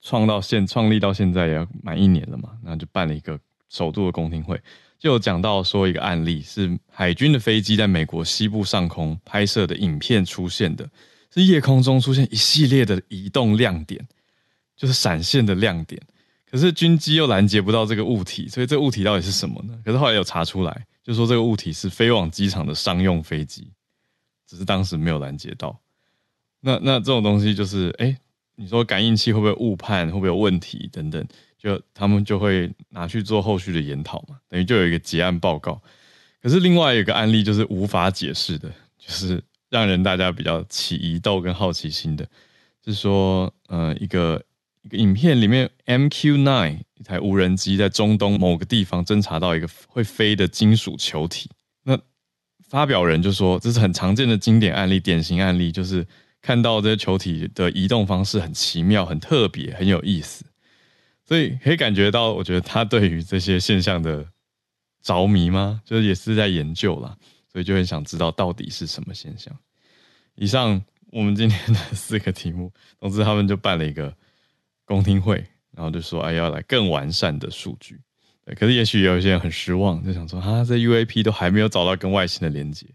[0.00, 4.58] 创到现创立到现在也要满一年了嘛，那就办了一个首度的公听会，
[4.98, 10.88] 就有讲到说一个案例是海军的飞机在美国西部上空拍摄的影片出现的，
[11.34, 14.08] 是夜空中出现一系列的移动亮点。
[14.82, 16.02] 就是闪现的亮点，
[16.50, 19.78] 可是军机又拦截不到这个物体，所以这物体到底是什么呢？
[19.84, 23.70] 可是后来有查出来，就说这个物体是飞往机场的商用飞机，
[24.44, 25.78] 只是当时没有拦截到。
[26.58, 28.18] 那那这种东西就是，哎，
[28.56, 31.24] 你说感应器会不会误判，会不会有问题等等，
[31.56, 35.80] 就他们就会拿去做后续的研讨嘛，等于就有一个结案报告。
[36.42, 38.68] 可是另外一个案例就是无法解释的，
[38.98, 39.40] 就是
[39.70, 42.26] 让人大家比较起疑窦跟好奇心的，
[42.84, 44.42] 是说，呃，一个。
[44.82, 51.48] 一个影片里面，MQ-9 一台无人机在中东某个地方侦察到一个会飞的金属球体。
[51.84, 51.96] 那
[52.68, 56.04] 发表人就说，这是很常见的经典案例、典型案例，就是
[56.40, 60.44] 看到这些球体的移动方式很奇妙、很特别、很有意思。
[61.24, 64.26] 所以可以感觉到，我觉得他对于这些现象的
[65.00, 65.80] 着迷吗？
[65.84, 67.16] 就是也是在研究啦，
[67.52, 69.56] 所以就很想知道到底是什么现象。
[70.34, 74.12] 以上我们今天的四个题目，总之他们就办了一个。
[74.92, 75.42] 公听会，
[75.74, 77.98] 然后就说：“哎，要来更完善的数据。”
[78.44, 82.86] 对，可是也许有一些人很失望，就想说：“啊，这 UAP 都还没有找到跟外星的连接。”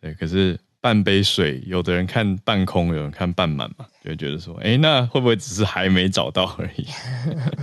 [0.00, 6.86] 对，可是半杯水，有的人看半空，有人看半满嘛，就会觉得说：“哎，那会不会只是还没找到而已？”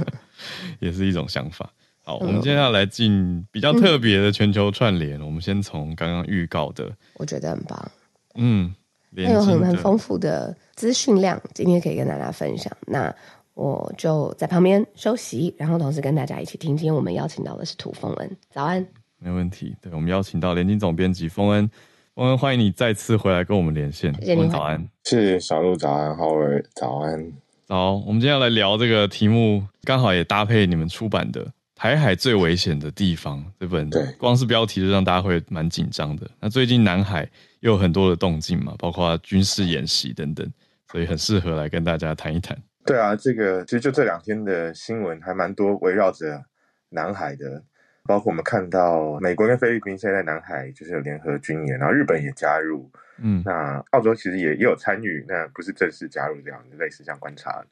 [0.80, 1.72] 也是一种想法。
[2.04, 5.20] 好，我们接下来进比较特别的全球串联。
[5.22, 7.92] 嗯、我们先从刚刚预告的，我觉得很棒。
[8.36, 8.74] 嗯，
[9.16, 12.76] 还有很很丰富的资讯量，今天可以跟大家分享。
[12.88, 13.14] 那
[13.60, 16.78] 我就在旁边休息，然后同时跟大家一起听。
[16.78, 18.88] 今天我们邀请到的是涂峰恩，早安。
[19.18, 19.76] 没问题。
[19.82, 21.70] 对，我们邀请到联经总编辑峰恩，
[22.16, 24.14] 丰恩欢迎你再次回来跟我们连线。
[24.24, 24.88] 谢谢，早安。
[25.04, 27.34] 是小鹿早安，浩尔早安。
[27.68, 31.46] 好，我们今天要来聊这个题目，刚好也搭配你们出版的
[31.76, 36.32] 《台海最危险的地方》这本，对，光是标题就让大家会蛮紧张的。
[36.40, 40.50] 那最近南海又有很多的动静嘛，包括军事演习等等，
[40.90, 42.58] 所以很适合来跟大家谈一谈。
[42.90, 46.44] 对啊，这个其实就这两天的新闻还蛮多，围绕着
[46.90, 47.64] 南海的，
[48.04, 57.64] 包括我们看到美国跟菲律宾现在在南海就是有联合军演，然后日本也加入，嗯，那澳洲其实也也有参与，那不是正式加入这样类似像观察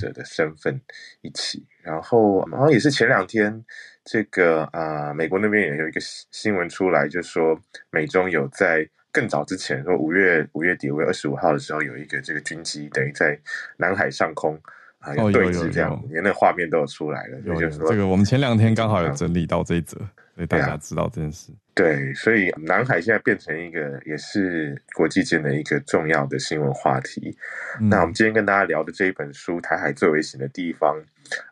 [0.00, 0.80] 者的身份
[1.20, 3.62] 一起，嗯、然后好像也是前两天
[4.04, 8.88] 这个啊、呃、美国那边也有一个新闻出来，就是说美中有在。
[9.12, 13.38] 更早之前，说五月五月底五月二十五号的时候，有一个这个军机等于在
[13.76, 14.58] 南海上空
[15.00, 17.38] 啊有对峙，这样连那画面都有出来了。
[17.44, 19.96] 有有有这个我们前两天刚好有整理到这一则，
[20.34, 21.52] 所以大家知道这件事。
[21.74, 27.34] 对，所以南海现在变成一个也是国际间的一个重要的新闻话题。
[27.80, 30.94] 嗯、那我们今天跟大家聊的这一本书《台海最危险的地方》，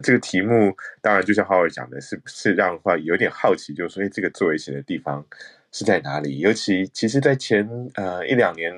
[0.04, 5.24] 这个题目当然就像浩尔讲的，是不是让话有点好奇，就是说，哎，这个最危险的地方。
[5.72, 6.38] 是在哪里？
[6.38, 8.72] 尤其其实，在前呃一两年，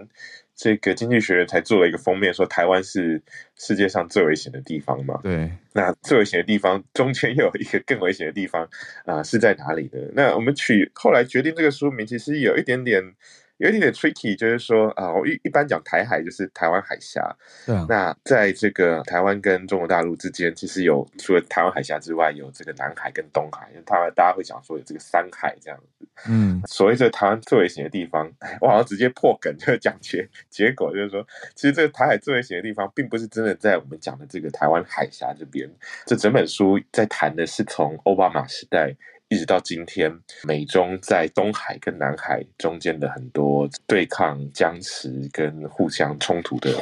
[0.54, 3.22] 这个《经济学人》才做了一个封面，说台湾是
[3.56, 5.20] 世界上最危险的地方嘛。
[5.22, 8.64] 对，那最危险的地方中间又有一个更危险的地方
[9.04, 9.98] 啊、呃，是在哪里呢？
[10.14, 13.14] 那我们取后来决定这个书名，其实有一点点。
[13.60, 17.22] 有一点点 tricky，就是说啊，我一一般讲台海就是台湾海峡。
[17.66, 17.84] 对啊。
[17.90, 23.68] 那在这个台湾跟中国大陆之间，其实有除了台湾海峡之外，有这个南海跟东海。
[23.72, 26.08] 因为台湾大家会讲说有这个三海这样子。
[26.26, 26.62] 嗯。
[26.66, 31.22] 所谓这台湾最危险的地方， 我好像直接破梗，就是讲结结果，就是说，
[31.54, 35.70] 其实这个台海最危险的地方，并不是真的在我们讲的这个台湾海峡这边。
[36.06, 38.96] 这整本书在谈的是从奥巴马时代。
[39.30, 40.12] 一直到今天，
[40.42, 46.72] 美中在东海跟南海中间的很多对抗、僵持跟互相冲突的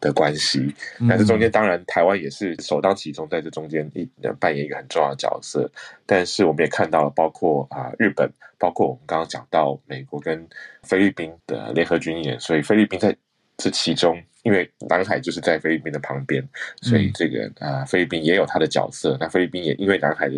[0.00, 4.04] 的关系，那这中间当然台湾也是首当其冲，在这中间一
[4.40, 5.70] 扮演一个很重要的角色。
[6.04, 10.44] 但是我们也看到了，包括啊日本，包括我们刚刚讲到美国跟
[10.82, 13.16] 菲律宾的联合军演，所以菲律宾在
[13.62, 14.20] 这其中。
[14.44, 16.42] 因为南海就是在菲律宾的旁边，
[16.80, 19.16] 所以这个啊、呃，菲律宾也有它的角色。
[19.20, 20.34] 那菲律宾也因为南海的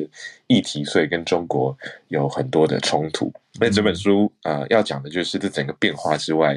[0.47, 1.75] 议题，所以跟中国
[2.09, 3.33] 有很多的冲突。
[3.59, 6.55] 那这本书啊、呃，要讲的就是这整个变化之外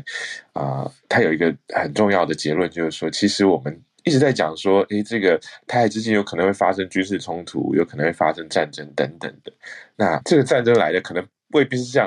[0.52, 9.54] 啊、呃，它有一个很重要的结论，就是说，其实我们一直在讲说，诶，这个台海之间有可能会发生军事冲突，有可能会发生战争等等的。
[9.96, 11.98] 那这个战争来的可能未必是这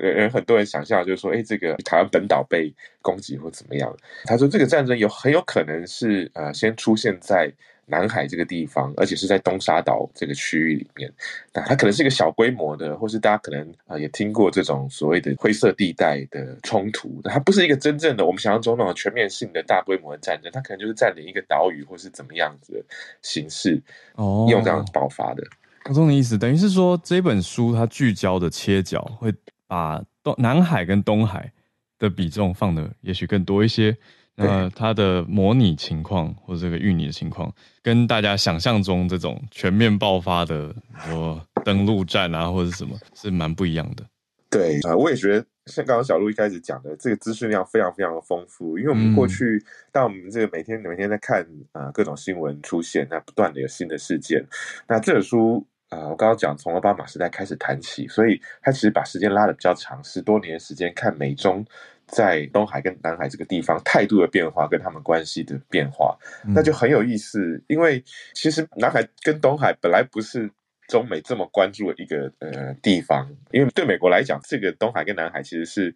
[0.00, 0.14] 样。
[0.14, 3.94] 人很多人想象就是说，哎，这个台湾本岛被攻击或怎么样？
[4.24, 7.52] 他说，这个战争有很有可能是呃，先出现在
[7.86, 11.12] 南海这个地方，而且是在东沙岛这个区域里面。
[11.52, 17.20] 那它可能是一个小规模的，或是大家可能啊、呃、也听过这种所谓的灰色地带的冲突。
[17.24, 22.84] 它不是一个真正的我们想象中那种全面性的大规模的战争，它可能就是占领一个岛屿或是怎么样子的
[23.20, 23.82] 形式
[24.14, 25.42] 哦，用这样爆发的。
[25.86, 29.30] 我懂你意思，等于是说这本书它聚焦的切角会。
[29.74, 31.52] 把东南海跟东海
[31.98, 33.96] 的比重放的也许更多一些，
[34.36, 40.72] 那它的模拟情况或者这个预拟的情况，跟大家想象中这种全面爆发的
[41.08, 44.04] 说登陆战啊或者什么是蛮不一样的。
[44.48, 49.60] 对啊，我也觉得像刚刚小鹿一开始讲的，这个资讯量非常非常的丰富，因为我们过去
[49.90, 54.46] 当我们这个每天每天在看啊各种新闻出现，那不断的有新的事件，
[54.86, 55.66] 那这本书。
[55.94, 61.64] 啊、呃，我刚刚讲从奥巴马时代开始谈起，所以他其实把时间拉得比较长，十多年的时间看美中
[62.06, 66.16] 在东海跟南海这个地方态度的变化跟他们关系的变化，
[66.48, 67.62] 那就很有意思。
[67.68, 68.02] 因为
[68.34, 70.50] 其实南海跟东海本来不是
[70.88, 75.94] 中美这么关注的一个呃地方，因为对美国来讲，这个东海跟南海其实是。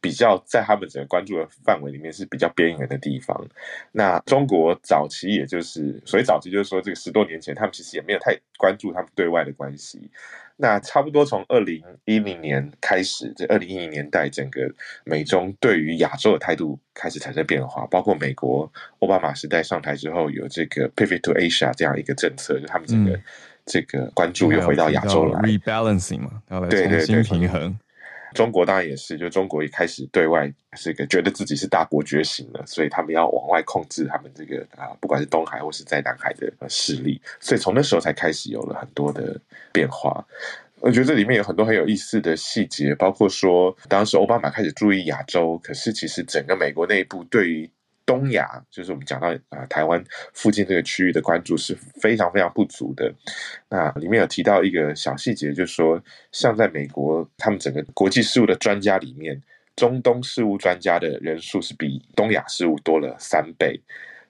[0.00, 3.46] 比较在他们整个关注的范围里面是比较边缘的地方。
[3.92, 10.10] 那中国早期也就是，所以早期就是说，这个十多年前他们其实也没有太关注他们对外的关系。
[10.58, 14.62] 那差不多从二零一零年开始，这二零一零年代，整个
[15.04, 17.86] 美中对于亚洲的态度开始产生变化。
[17.88, 23.20] 包括美国奥巴马时代上台之后，有这个 Pivot to Asia 这样一个政策，就他们整个
[23.66, 27.78] 这个关注又回到亚洲来，rebalancing 嘛，要来重新平衡。
[28.36, 39.40] 中国当然也是，就中国一开始对外是个觉得自己是大国觉醒了，所以他们要往外控制他们这个啊，不管是东海或是在南海的势力，所以从那时候才开始有了很多的
[39.72, 40.24] 变化。
[40.80, 47.68] 我觉得这里面有很多很有意思的细节，包括说当时奥巴马开始注意亚洲，可是其实整个美国内部对于
[48.06, 50.02] 东亚，就是我们讲到啊、呃、台湾
[50.32, 53.12] 附近这个区域的关注是非常非常不足的。
[53.68, 56.00] 那里面有提到一个小细节，就是说，
[56.30, 59.42] 像在美国，他们整个国际事务的专家里面，
[59.74, 63.78] 中东事务专家的人数是比东亚事务多了三倍。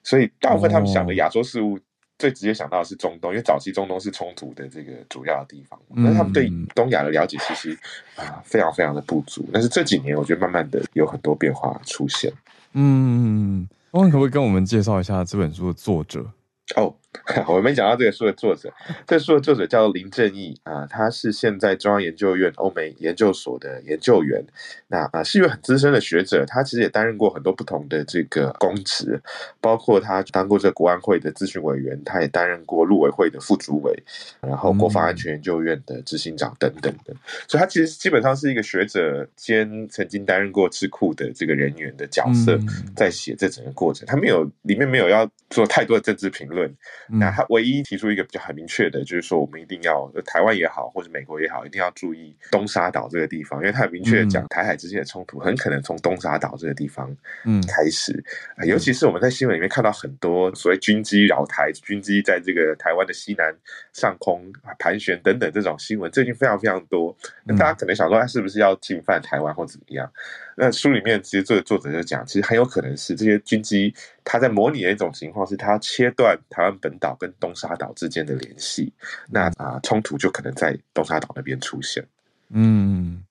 [0.03, 1.79] 所以大部分他们想的亚洲事务，
[2.17, 5.79] 最直接想到的是中东，因为早期中东是冲突的这个主要的地方。
[5.89, 7.77] 那他们对东亚的了解其实
[8.15, 9.47] 啊非常非常的不足。
[9.53, 12.33] 但是这几年，我觉得慢慢的有很多变化出现。
[12.79, 16.31] 嗯，峰可不可以跟我们介绍一下这本书的作者？
[16.75, 16.93] 哦。
[17.47, 18.71] 我没讲到这个书的作者，
[19.05, 24.43] 这个书的作者叫林正义啊，他是现在中央研究院欧美研究所的研究员，
[24.87, 29.19] 那啊是一位很资深的学者，他其实也担任过很多不同的这个公职，
[29.59, 34.03] 包括他当过这个国安会的咨询委员，他也担任过陆委会的副主委，
[34.41, 37.13] 然后国防安全研究院的执行长等等的，
[37.47, 42.57] 所以他其实基本上是一个学者兼曾经担任过智库的这个人员的角色，
[42.95, 46.71] 在写这整个过程，他没有里面没有要做太多的政治评论。
[47.09, 58.11] 那他唯一提出一个比较很明确的，就是说我们一定要台湾也好，或者美国也好，一定要注意东沙岛这个地方，因为他很明确的讲，台海之间的冲突很可能从东沙岛这个地方嗯开始，
[58.57, 63.55] 嗯，尤其是我们在新闻里面看到很多所谓军机扰台、军机在这个台湾的西南
[63.93, 67.15] 上空盘旋等等这种新闻，最近非常非常多。
[67.43, 70.11] 那大家可能想说，他是不是要进犯台湾或怎么样？
[70.59, 73.93] 那书里面其实这个作者就讲，其实很有可能是这些军机，
[74.29, 78.91] 它在模拟的一种情况是，他切断台湾本岛跟东沙岛之间的联系，
[79.29, 82.05] 那啊冲突就可能在东沙岛那边出现。
[82.49, 83.23] 嗯，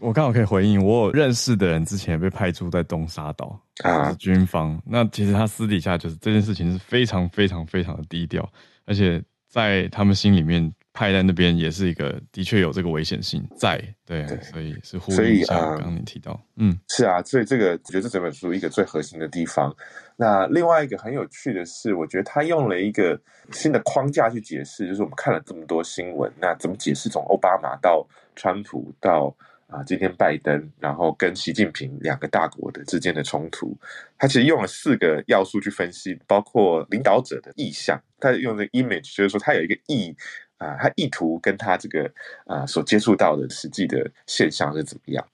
[0.00, 4.80] 我刚好可以回应，我有认识的人之前被派驻在东沙岛啊，军方。
[4.86, 8.50] 那其实他私底下就是这件事情是非常非常非常的低调，
[8.86, 10.72] 而且在他们心里面。
[10.98, 19.72] 派在那边也是一个，的确有这个危险性在，对，对，所以是呼应一下刚刚你提到，嗯，是啊，所以这个我觉得这整本书一个最核心的地方。
[20.16, 23.16] 那另外一个很有趣的是，我觉得他用了一个
[23.52, 29.32] 新的框架去解释，就是我们看了这么多新闻，那怎么解释从奥巴马到川普到
[29.68, 33.78] 啊今天拜登，然后跟习近平两个大国的之间的冲突，
[34.18, 40.16] 他其实用了四个要素去分析，包括领导者的意向，他用的 image 就是说他有一个意。
[40.58, 42.10] 啊，他意图跟他这个
[42.46, 45.26] 啊所接触到的实际的现象是怎么样？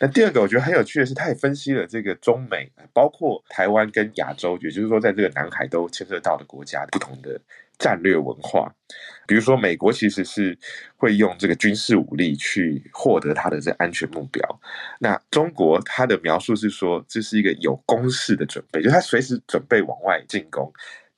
[0.00, 7.40] 那第二个我觉得很有趣的是，他也分析了这个中美，包括台湾跟亚洲，也就是说在这个南海都牵涉到的国家不同的
[7.78, 8.72] 战略文化。
[9.26, 10.58] 比如说，美国其实是
[10.96, 14.60] 会用这个军事武力去获得他的这安全目标。
[14.98, 20.70] 那中国他的描述是说，这是一个有攻势的准备，就他随时准备往外进攻。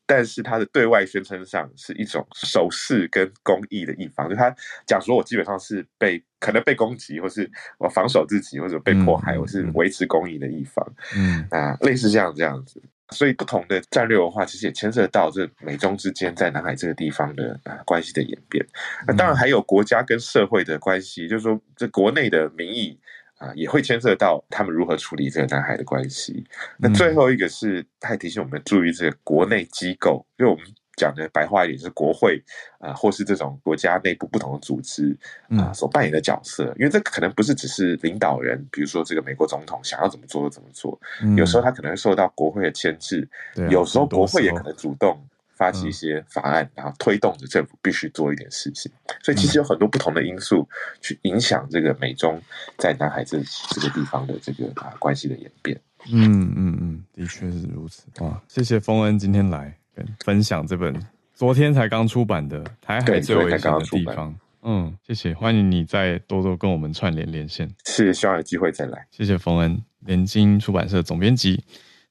[0.06, 4.54] 但是他的对外宣称上是一种守势跟公益的一方，就他
[4.86, 10.86] 讲说，我基本上是被可能被攻击，或是我防守自己，或者被迫害，我是维持公益的一方。
[11.16, 12.82] 嗯啊，类似这样这样子。
[13.10, 18.66] 所以不同的战略文化其实也牵涉到这美中之间在南海这个地方的啊关系的演变。
[19.06, 22.98] 那当然还有国家跟社会的关系，就是说这国内的民意。
[23.44, 26.44] 啊，也会牵涉到他们如何处理这个南海的关系。
[26.78, 30.64] 那最后一个是，他还提醒我们注意这个国内机构，因为我们
[30.96, 32.42] 讲的白话一点是国会
[32.78, 35.16] 啊，或是这种国家内部不同的组织
[35.58, 36.64] 啊所扮演的角色。
[36.78, 40.98] 因为这可能不是只是领导人，比如说这个美国总统想要怎么做就怎么做，
[41.36, 43.28] 有时候他可能会受到国会的牵制，
[43.68, 45.18] 有时候国会也可能主动。
[45.56, 48.90] 发起一些法案，然后推动着政府必须做一点事情，
[49.22, 50.68] 所以其实有很多不同的因素
[51.00, 52.40] 去影响这个美中
[52.76, 53.38] 在南海这
[53.70, 55.80] 这个地方的这个啊关系的演变。
[56.12, 58.04] 嗯嗯嗯，的确是如此。
[58.20, 60.94] 哇，谢谢丰恩今天来跟分享这本
[61.34, 64.30] 昨天才刚出版的《台海最危险的地方》。
[64.66, 67.70] 嗯，谢谢，欢迎你再多多跟我们串联连线。
[67.84, 69.06] 是，希望有机会再来。
[69.10, 71.64] 谢谢峰恩，联经出版社总编辑。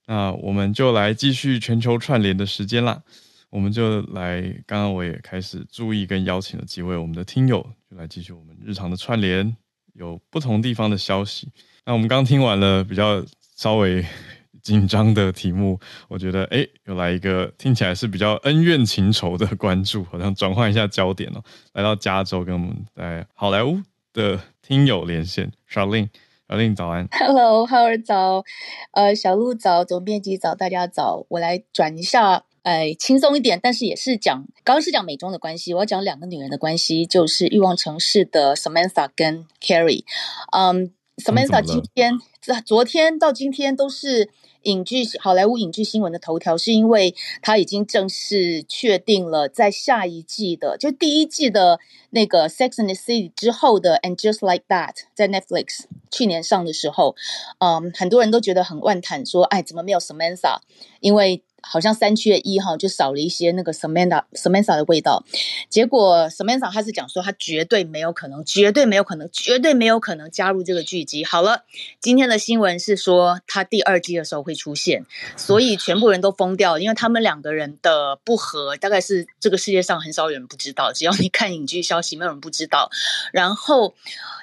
[0.05, 3.01] 那我们就来继续全球串联的时间啦。
[3.53, 9.55] 我们就来，刚刚我也开始注意跟邀请了几位我们的听友，就来继续我们日常的串联，
[9.93, 11.47] 有不同地方的消息。
[11.85, 13.23] 那我们刚听完了比较
[13.55, 14.03] 稍微
[14.63, 21.43] 紧张的题目，我觉得诶，又来一个听起来是比较恩怨情仇的 关注，好像转换一下焦点哦，
[21.73, 23.79] 来到加州跟我们在好莱坞
[24.13, 28.43] 的听友连线，Charlene，Charlene 早安，Hello，哈尔早，
[28.93, 32.45] 呃，小鹿早，总编辑早，大家早，我来转一下。
[32.63, 40.05] 哎，轻松一点，但是也是讲，刚刚是讲美中的关系，我要讲两个女人的关系，就是欲望城市的 Samantha 跟 Carrie。
[40.53, 42.17] 嗯，Samantha 今天、
[42.65, 44.29] 昨天到今天都是
[44.61, 57.17] 影剧好莱坞影剧新闻的头条，是因为她已经正式确定了，在下一季的，就第一季的那个 Sex and the City 之后的 And Just Like That，在 Netflix 去年上的时候，
[57.59, 60.59] 嗯，很多人都觉得很万叹，说，哎，怎么没有 Samantha？
[61.01, 65.25] 因为好像三缺一哈，就少了一些那个 Samantha Samantha 的味道。
[65.69, 71.25] 结果 Samantha 他是讲说，他绝对没有可能，绝对没有可能，绝对没有可能加入这个剧集。
[71.25, 71.63] 好了，
[71.99, 75.05] 今天的新闻是说他第二季的时候会出现，
[75.37, 80.91] 所以全部人都疯掉，因为他们两个人的不合，大概是这个世界上很少有人不知道。
[80.91, 82.89] 只要你看影剧消息，没有人不知道。
[83.31, 83.95] 然后。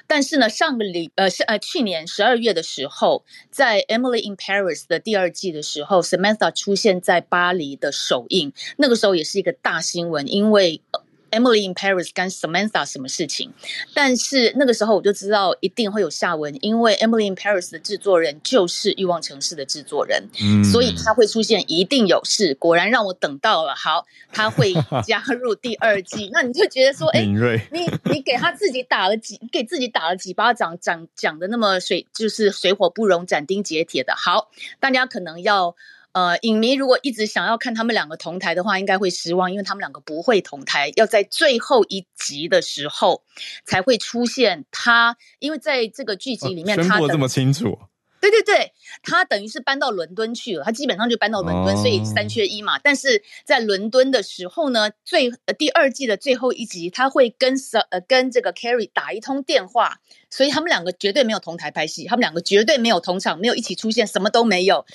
[0.07, 10.79] 但是呢，上个礼呃是呃去年十二月的时候，在《Emily in Paris》的第二季的时候，Samantha 出现在巴黎的首映，那个时候也是一个大新闻，因为。
[11.33, 13.53] Emily in Paris 跟 Samantha 什么事情？
[13.93, 22.53] 但是那个时候我就知道一定会有下文，因为 Emily in Paris 的制作人就是欲望城市的制作人，嗯，所以他会出现，一定有事。
[22.55, 24.73] 果然让我等到了，好，他会
[25.07, 26.29] 加入第二季。
[26.33, 34.13] 那你就觉得说，哎，你你给他自己打了几，给自己打了几巴掌，讲讲的那么水，就是水火不容、斩钉截铁的。
[34.17, 34.51] 好，
[34.81, 35.77] 大家可能要。
[36.13, 43.23] 呃，影迷如果一直想要看他们两个同台的话，应该会失望，因为他们两个不会同台，要在最后一集的时候
[43.65, 45.15] 才会出现他。
[45.39, 47.79] 因为在这个剧集里面，他、哦、这么清楚，
[48.19, 52.77] 对对对，他等于是搬到伦敦去了，他基本上就搬到伦敦，哦、所以三缺一嘛。
[52.77, 57.55] 但是在伦敦的时候呢，最呃第二季的最后一集，他会跟
[57.89, 59.99] 呃跟这个 Carrie 打一通电话，
[60.29, 64.85] 所以他们两个绝对没有同台拍戏，他们两个绝对没有同场，没有一起出现，什么都没有。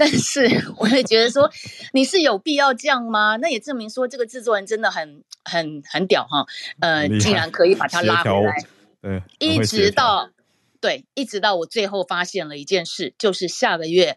[0.00, 0.48] 但是
[0.80, 1.50] 我也觉得说，
[1.92, 3.36] 你是有必要这样吗？
[3.36, 6.46] 那也证明说，这个制作人真的很很很屌哈。
[6.80, 8.64] 呃，竟然可以把他拉回来，
[9.02, 10.30] 对，一直到
[10.80, 14.16] 对，一直到我最后发现了一件事，就是下个月，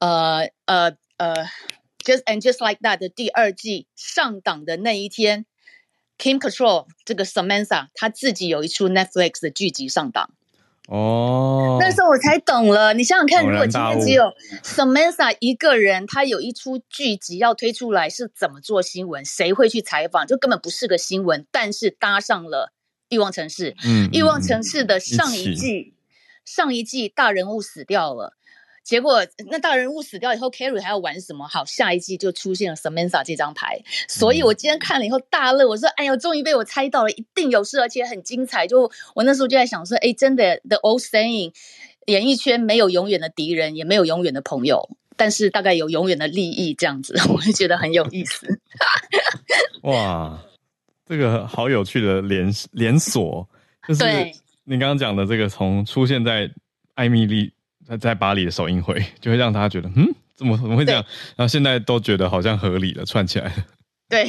[0.00, 1.44] 呃呃呃
[2.04, 5.46] ，Just and Just Like That 的第二季上档的那一天
[6.18, 10.30] ，Kim Control 这个 Samantha 他自己有一出 Netflix 的剧集上档。
[10.88, 12.92] 哦，那时候我才懂了。
[12.92, 14.24] 你想想看，如果今天只有
[14.62, 19.24] Samantha 一个人，他有一出剧集要推出来，是怎么做新闻？
[19.24, 20.26] 谁会去采访？
[20.26, 21.46] 就根本不是个新闻。
[21.50, 22.72] 但是搭上了
[23.14, 25.94] 《欲望城市》，嗯，《欲望城市》的上一季，
[26.44, 28.34] 上一季大人物死掉了。
[28.84, 31.48] 结果那大人物死掉以后，Carrie 还要玩什么？
[31.48, 33.82] 好，下一季就出现了 Samantha 这张牌。
[34.06, 41.54] 所以我今天看了以后大乐，我说：“哎呦，终于被我猜到了，一定有事，而且很精彩。”就我那时候就在想说：“哎，真的，The old saying，
[42.06, 48.46] 演艺圈没有永远的敌人，也没有永远的朋友，但是大概有永远的利益。”这样子， 我就觉得很有意思。
[49.84, 50.38] 哇，
[51.08, 53.48] 这个好有趣的连连锁，
[53.88, 54.04] 就是
[54.64, 56.50] 你刚刚讲的这个，从出现在
[56.96, 57.50] 艾米莉。
[57.88, 61.04] 在在巴黎的首映会，就会让他觉得，嗯，怎么怎么会这样？
[61.36, 63.66] 然后现在都觉得好像合理了，串起来了。
[64.06, 64.26] 对，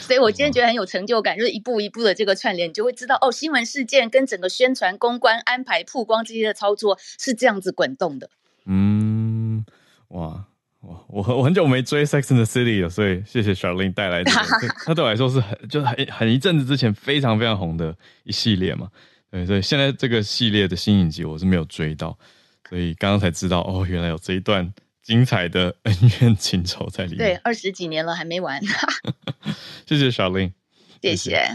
[0.00, 8.28] 所以我今天觉得很有成就感，就是一步一步的这个串联，你就会知道哦，新闻事件跟整个宣传、公关、安排、曝光这些的操作是这样子滚动的。
[8.66, 9.64] 嗯，
[10.08, 10.44] 哇
[10.80, 18.90] 哇，我我很久没追《Sex and the City》了，所以谢谢 Charlene 带来的、这个， 他对我来说是很就是很很一阵子之前非常非常红的一系列嘛。
[19.30, 22.18] 对，所以现在这个系列的新影集我是没有追到。
[22.68, 27.18] 所以刚刚才知道哦，原来有这一段精彩的恩怨情仇在里面。
[27.18, 28.60] 对，二十几年了还没完。
[29.86, 30.52] 谢谢小林，
[31.02, 31.46] 谢谢，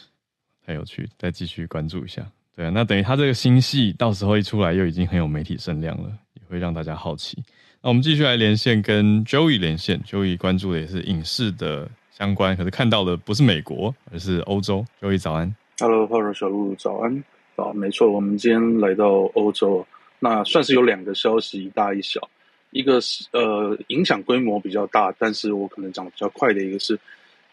[0.66, 2.26] 太有趣，再继续关注一下。
[2.54, 7.42] 对啊，那等于他这个新戏到时候一出来，又已经很有媒体声量了，也会让大家好奇。
[7.80, 14.84] 那我们继续来连线跟 Joey 连线，Joey 关注的也是影视的相关，可是看到的不是美国，而是欧洲。
[15.00, 17.24] Joey 早安，Hello，Hello，小鹿早安。
[17.56, 19.86] 啊，没错，我们今天来到欧洲。
[20.20, 22.30] 那算是有两个消息，一大一小。
[22.72, 26.96] 一个是呃影响规模比较大，但是我可能讲的比较快的一个是，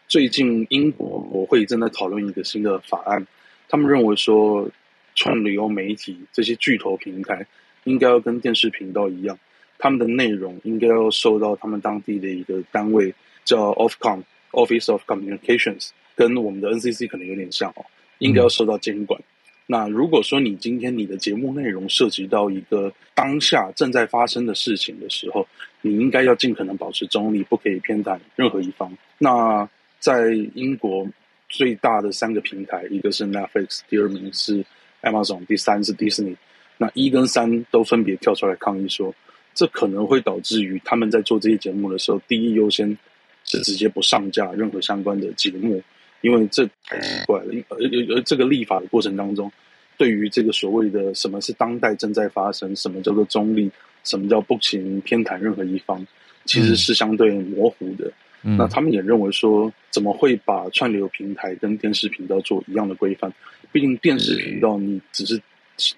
[0.06, 3.26] 最近英国国会正在讨论一个新的法案，
[3.68, 4.70] 他们认为说
[5.16, 7.44] 创旅游媒体这些巨头平台
[7.82, 9.36] 应该要跟电视频道一样，
[9.76, 13.12] 他们的内容应该要受到他们当地的一个单位
[13.44, 17.84] 叫 Ofcom Office of Communications，跟我们的 NCC 可能有点像哦，
[18.18, 19.20] 应该要受到监管。
[19.20, 19.24] 嗯
[19.70, 25.46] 那如果说你今天你的节目内容涉及到一个当下正在发生的事情的时候，
[25.82, 28.90] 你应该要尽可能保持中立，不可以偏袒任何一方。
[29.18, 29.68] 那
[30.00, 31.06] 在英国
[31.50, 34.64] 最大的三个平台，一个是 Netflix，第二名是
[35.02, 36.36] Amazon，第三是 Disney。
[36.78, 39.14] 那一跟三都分别跳出来抗议说，
[39.52, 42.96] 这可能会导致于他们在做这些节目的时候，第一优先
[43.44, 45.82] 是直接不上架任何相关的节目。
[46.20, 49.50] 因为这太奇怪了，而而而这个立法的过程当中，
[49.96, 53.70] 对于这个所谓的什么是当代正在发生，什么叫做中立，
[54.04, 56.06] 什么叫不行偏袒任何一方，
[56.44, 58.12] 其实是相对模糊的。
[58.42, 63.32] 嗯、那他们也认为说，怎么会把串流平台跟电视频道做一样的规范？
[63.72, 65.40] 毕竟电视频道你只是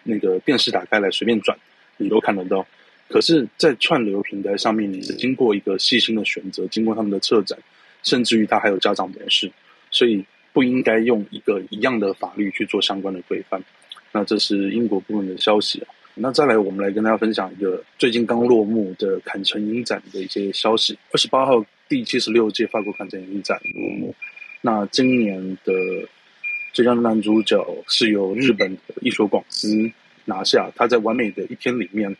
[0.02, 1.56] 那个电视打开来随便转，
[1.98, 2.66] 你都看得到。
[3.08, 7.58] 可是，在串流平台上面，你是经过一个细心的选择，经过他们的策展，
[8.02, 9.50] 甚至于它还有家长模式，
[9.90, 13.62] 所以不应该用一个一样的法律去做相关的规范。
[14.12, 15.82] 那这是英国部门的消息。
[16.14, 20.98] 那再来，我们来跟大家分享一个最近刚落幕的坎城影展的一些消息。
[21.12, 24.14] 二十八号，第七十六届法国坎城影展落幕。
[24.60, 25.72] 那今年的
[26.72, 29.90] 最佳男主角是由日本的伊索广司
[30.24, 30.70] 拿下。
[30.74, 32.16] 他在完美的一天里面。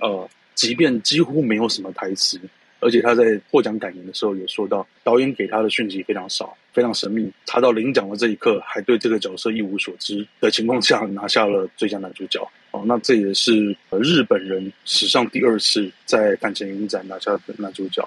[0.00, 2.38] 呃，即便几乎没有什么台词，
[2.84, 7.32] 而且他在获奖感言的时候也说到，导演给他的讯息非常少，非常神秘。
[7.46, 12.46] 他到领奖的这一刻，还对这个角色一无所知的情况下，拿下了最佳男主角。
[12.72, 18.06] 哦，那这也是日本人史上第二次在坎城影展拿下的男主角。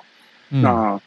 [0.51, 1.01] 嗯、那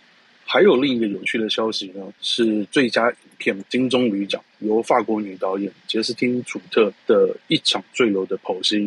[0.45, 8.79] 还有另一个有趣的消息呢，是最佳影片金棕榈奖由法国女导演杰斯汀·楚特的《一场坠楼的剖析》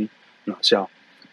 [0.44, 0.86] 拿下。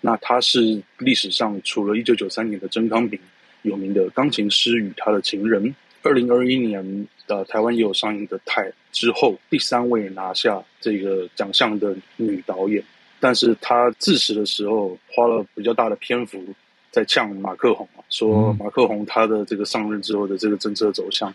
[0.02, 3.20] 那他是历史上除了一九九三年的真康炳
[3.62, 12.82] 有名的钢琴师与他的情人，二零二一年的台湾也有上映的《泰》之后第三位拿下这个奖项的女导演，
[13.18, 16.42] 但是她自始的时候花了比较大的篇幅
[16.90, 21.34] 在呛马克宏，说马克宏他的这个上任之后的这个政策走向，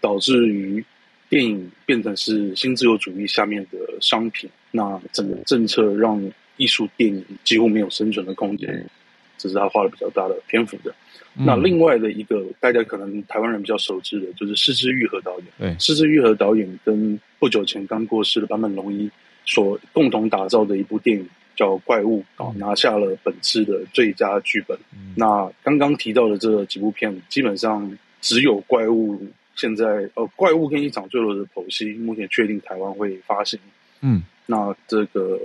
[0.00, 0.84] 导致于
[1.28, 6.32] 电影变成是新自由主义下面的商品，那整个政策让。
[6.58, 8.88] 艺术电影几乎没有生存的空间，
[9.36, 10.94] 这是他花了比较大的篇幅的。
[11.38, 15.46] 嗯、那另外的一个，大家可能台湾人比较熟知的，就是失之愈合导演。
[15.58, 19.10] 对，失之愈合导演跟不久前刚过世的坂本龙一
[19.44, 24.76] 所共同打造的一部电影叫《怪物》啊，拿下了本次的最佳剧本。
[24.92, 29.16] 嗯、那刚刚提到的这几部片，基本上只有《怪物》
[29.54, 33.58] 现在呃，《怪物》跟一场坠落的剖析，目前确定台湾会发行。
[34.00, 35.40] 嗯，那这个。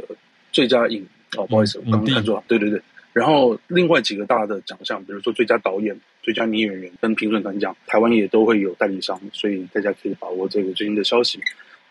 [0.54, 2.44] 最佳影哦，不好意思，我刚刚看错了。
[2.46, 2.82] 对对对，
[3.14, 11.40] 然后另外几个大的奖项，比如说最佳导演、最佳女演员跟评审团奖，台湾也都会有代理商，所以大家可以把握这个最新的消息。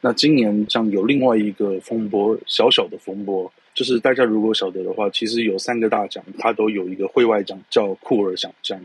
[0.00, 8.80] 那今年像有另外一个风波，小小的风波，就是大家如果晓得的话，其实有三个大奖，它都有一个会外奖，叫酷儿奖项。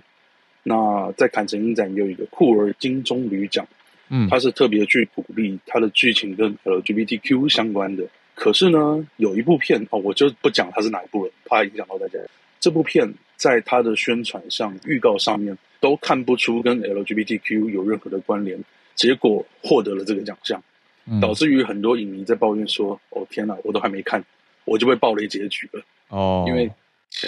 [0.63, 3.65] 那在坎城影展有一个酷儿金棕榈奖，
[4.09, 8.03] 嗯，它是特别去鼓励它的剧情跟 LGBTQ 相关的。
[8.35, 12.19] 可是呢，有一部片哦，我就不讲它是哪一部了，怕影响到大家。
[12.59, 18.61] 这部片在它的宣传上、预告上面都看不出跟 LGBTQ 有任何的关联，
[18.93, 20.61] 结果获得了这个奖项，
[21.21, 24.23] 导致于很多影迷在抱怨说：“嗯、哦天哪，我都还没看，
[24.65, 26.69] 我就被暴雷结局了。”哦，因为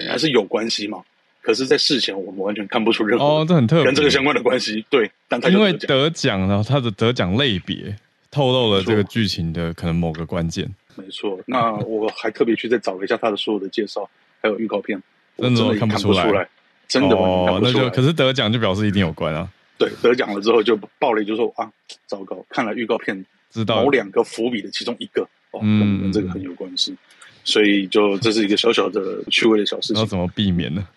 [0.09, 1.03] 还是有关系嘛。
[1.41, 4.85] 可是，在事前我们完全看不出任何哦，这很特别跟这个相关的关系。
[4.89, 7.95] 对，但他因为得奖，然后他的得奖类别
[8.29, 10.69] 透露了这个剧情的可能某个关键。
[10.97, 14.09] 没错，那我还特别去再找了一下他的所有的介绍，
[14.41, 15.01] 还有预告片，
[15.37, 16.49] 真的看不出来，
[16.87, 19.47] 真的哦，那就可是得奖就表示一定有关啊。
[19.77, 21.71] 对，得奖了之后就爆雷，就说啊，
[22.07, 25.21] 糟糕，看了预告片，知道某两个伏笔的其中一个
[25.51, 26.95] 哦，跟这个很有关系，
[27.43, 29.97] 所以就这是一个小小的趣味的小事情。
[29.97, 30.87] 要怎么避免呢？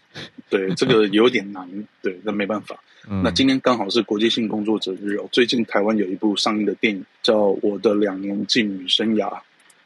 [0.49, 1.69] 对，这个有点难，
[2.03, 2.81] 对，那没办法。
[3.23, 9.29] 那今天刚好是国际性工作者日哦，最近台湾有一部上映的电影叫《我的两年妓女生涯》。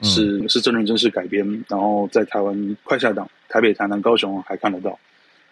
[0.04, 4.98] 是是真人真事改编，然后在台湾快下档，台北、台南、高雄还看得到。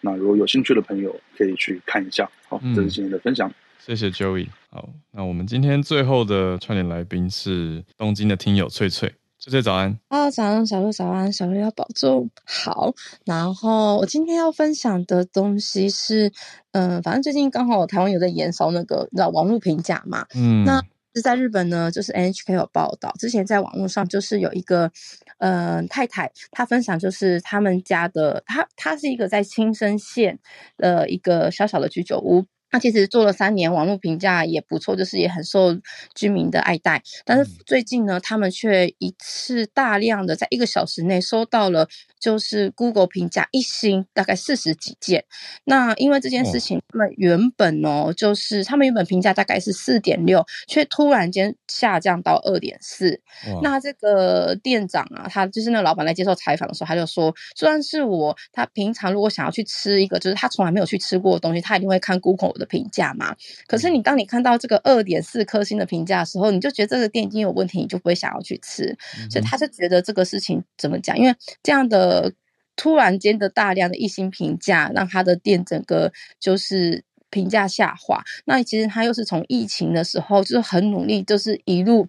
[0.01, 2.29] 那如果有兴趣的朋友，可以去看一下。
[2.49, 3.51] 好，这是今天的分享。
[3.79, 4.47] 谢谢 Joey。
[4.69, 9.13] 好，那我们今天最后的串联来宾是东京的听友翠翠。
[9.39, 9.97] 翠翠早安。
[10.07, 12.93] 啊，早安，小鹿早安，小鹿要保重好。
[13.25, 16.31] 然后我今天要分享的东西是，
[16.71, 20.25] 嗯、呃，反正最近刚好台湾有在延烧那个，你知道网络评价嘛？
[20.35, 20.81] 嗯，那。
[21.13, 24.91] 是在日本呢，就是 NHK 有报道，之前在网络上就是有一个，
[25.39, 30.39] 嗯、呃，太太，她分享就是他们家的，她她是一个在青森县
[30.77, 32.45] 的一个小小的居酒屋。
[32.71, 35.79] 他其实做了三年，网络评价也不错，就是也很受
[36.15, 37.03] 居民的爱戴。
[37.23, 41.87] 但是最近呢，他们却一次大量的在一个小时内收到了，
[42.23, 45.25] 就是 Google 评价一星，大概四十几件。
[45.65, 53.21] 那因为这件事情，他们原本哦，就是他们原本评价大概是四点六，却突然间下降到二点四。
[53.61, 62.67] 那这个店长啊，他就是那个老板来接受采访的时候，他就说，虽然是我，他平常如果想要去吃一个，就是他从来没有去吃过的东西，他一定会看 Google 的。
[62.73, 63.35] 评价嘛，
[63.67, 68.85] 可是你当你看到这个二点四颗星的评价的时候，你就觉得这个店已经有问题，你就不会想要去吃。
[69.19, 71.15] 嗯、所以他就觉得这个事情怎么讲？
[71.15, 72.31] 因为这样的呃
[72.75, 78.23] 突然间的大量的一星评价，让他的店整个就是评价下滑。
[78.45, 82.07] 那其实他又是从疫情的时候就是很努力，就是一路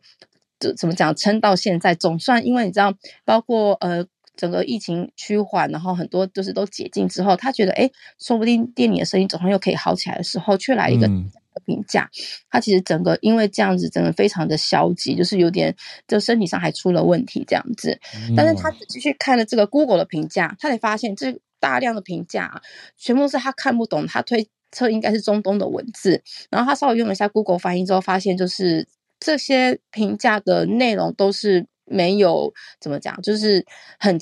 [0.60, 2.94] 就怎么讲撑到现在，总算因为你知道，
[3.24, 4.06] 包括呃。
[4.36, 7.88] 整个疫情趋缓，然后很多就是都解禁之后，他觉得哎，
[8.18, 11.06] 说不定店里的生意总算又可以好起来的时候，却来一个
[11.64, 12.04] 评价。
[12.04, 12.10] 嗯、
[12.50, 15.74] 他其实整个因为这样子，真的非常的消极，就是有点
[16.08, 17.98] 就身体上还出了问题这样子。
[18.28, 22.62] 嗯、但是他仔细去看了这个 Google 的评价，他才发现这大量的评价啊
[22.96, 26.22] 全部都是他看不懂，他推测应该是中东的文字。
[26.50, 28.86] 然后他稍微用了一下 Google 翻译之后，发现就是
[29.20, 31.66] 这些评价的内容都是。
[31.86, 32.50] 没有
[32.80, 33.62] 怎么讲，就是
[33.98, 34.18] 很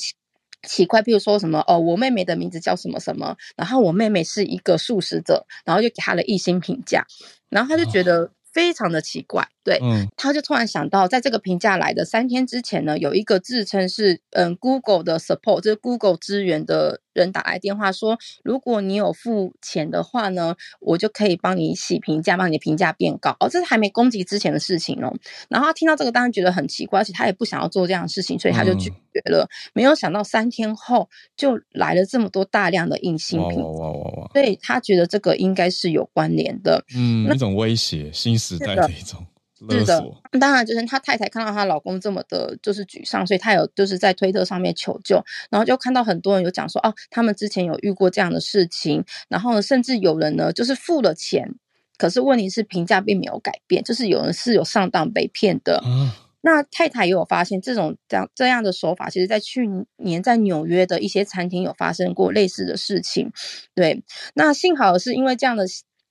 [0.69, 7.07] 奇奇怪，譬如说什么哦，我妹妹的名字叫什么什么，然后我妹妹是一个素食者，然后就给她了一星评价，
[7.49, 17.01] 然后她就觉得非常的奇怪，对，嗯，他就突然想到，在这个评价来的三天之前呢，有一个自称是嗯 Google 的 support，就是 Google 资源的。
[17.13, 23.37] 人打来电话说，如果你有付钱的话呢，我就可以帮你洗评价，帮你的评价变高。
[23.41, 25.15] 哦，这是还没攻击之前的事情哦。
[25.49, 29.45] 然后他听到这个，当然觉得很奇怪，而且他也不想要做这样的事情，所以他就拒绝了。
[29.45, 34.31] 嗯、没有想到三天后就来了这么多大量的硬性评，哇哇哇哇哇！
[34.33, 39.25] 所以他觉得这个应该是有关联的，嗯，那一种威胁，新时代的一种。
[39.71, 40.03] 是的，
[40.41, 51.55] 当然就是她太太看到她老公这么的，就是沮丧，所以她有就是在推特上面求救，然后就看到很多人有讲说，哦，他们之前有遇过这样的事情，然后呢，甚至有人呢就是付了钱，
[51.97, 55.83] 可是问题是评价并没有改变，就是有人是有上当被骗的。
[55.85, 56.11] 嗯，
[56.41, 63.31] 那太太也有发现这种这样这样的手法，其实在去年在纽约的一些餐厅有发生过类似的事情。
[63.75, 64.03] 对，
[64.35, 65.67] 那幸好是因为这样的。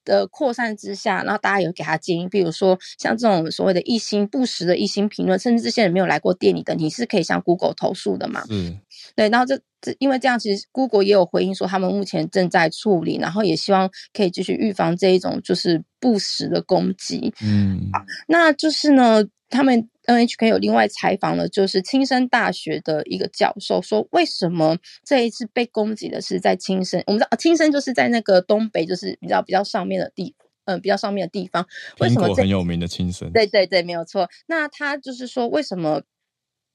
[0.05, 8.43] 的扩散之下，然后大家有给他建议，比如说像这种所谓的一星不实的一星评论，甚至这些人没有来过店里的，你是可以向 Google 投诉的嘛？
[8.49, 8.79] 嗯，
[9.15, 9.29] 对。
[9.29, 17.33] 然后这这因为这样，其实 Google 也有回应说，他们目前正在处理，然后也希望可以继续预防这一种就是不实的攻击。
[17.43, 19.87] 嗯，好，那就是呢，他们。
[20.11, 27.03] NHK 有另外采访了，就是青森大学的一个教授说，为什么这一次被攻击的是在青森？
[27.07, 30.35] 我们知道青森就是在那个东北，就是比较比较上面的地，
[30.65, 31.65] 嗯、呃，比较上面的地方。
[31.99, 33.31] 为什么这很有名的青森？
[33.31, 34.29] 对对对，没有错。
[34.47, 36.01] 那他就是说，为什么？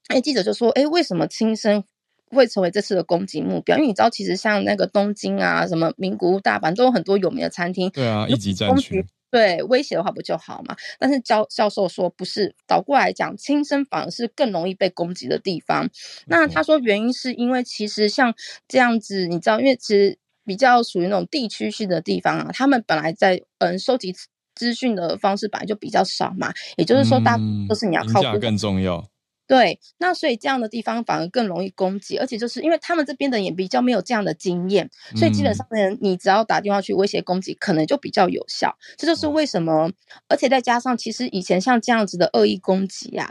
[0.08, 1.82] 哎，记者就说，哎，为什么青森
[2.30, 3.76] 会成为这次的攻击目标？
[3.76, 7.90] 因为你知道，其实像那个东京啊，什么名古屋、大阪，都有很多有名的餐厅。
[7.90, 9.04] 对啊，一级战区。
[9.30, 10.76] 对，威胁的话不就好嘛？
[10.98, 15.88] 但是教教授说不是，倒过来讲，轻生反而是更容易被攻击的地方。
[16.26, 18.34] 那他说原因是因为其实像
[18.68, 24.14] 这样子，你知道，因为其实比较属于那种地区性的地方啊，他们本来在嗯收集
[24.54, 27.36] 资讯的方式本来就比较少嘛，也就是说，大
[27.68, 29.08] 都是你要靠嗯更重要。
[29.46, 38.76] 对，那所以这样的地方反而更容易攻击，而且就是因为他们这边的也比较没有这样的经验，所以基本上呢，你只要打电话去威胁攻击，可能就比较有效。
[38.96, 39.90] 这就是为什么，
[40.28, 43.30] 而且再加上，其实以前像这样子的恶意攻击啊，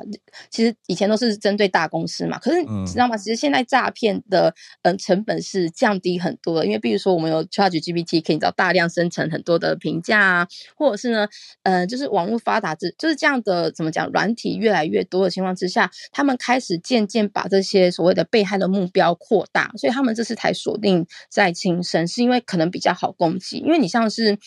[0.49, 2.39] 其实以前都是针对大公司嘛。
[2.39, 3.17] 可是你知道吗？
[3.17, 10.47] 其实现在诈骗的嗯成本是降低很多的，因为比如说我们有 ChatGPT 可以找大量生成很多的评价啊，
[10.77, 11.27] 或者是呢，
[11.63, 15.91] 呃，就是网络发达之就是这样的怎么讲，软体越来越多的情况之下。
[16.11, 23.57] 他们开始渐渐把这些所谓的被害的目标扩大，所以他们这次才锁定在轻生，是因为可能比较好攻击。
[23.57, 24.37] 因为你像是，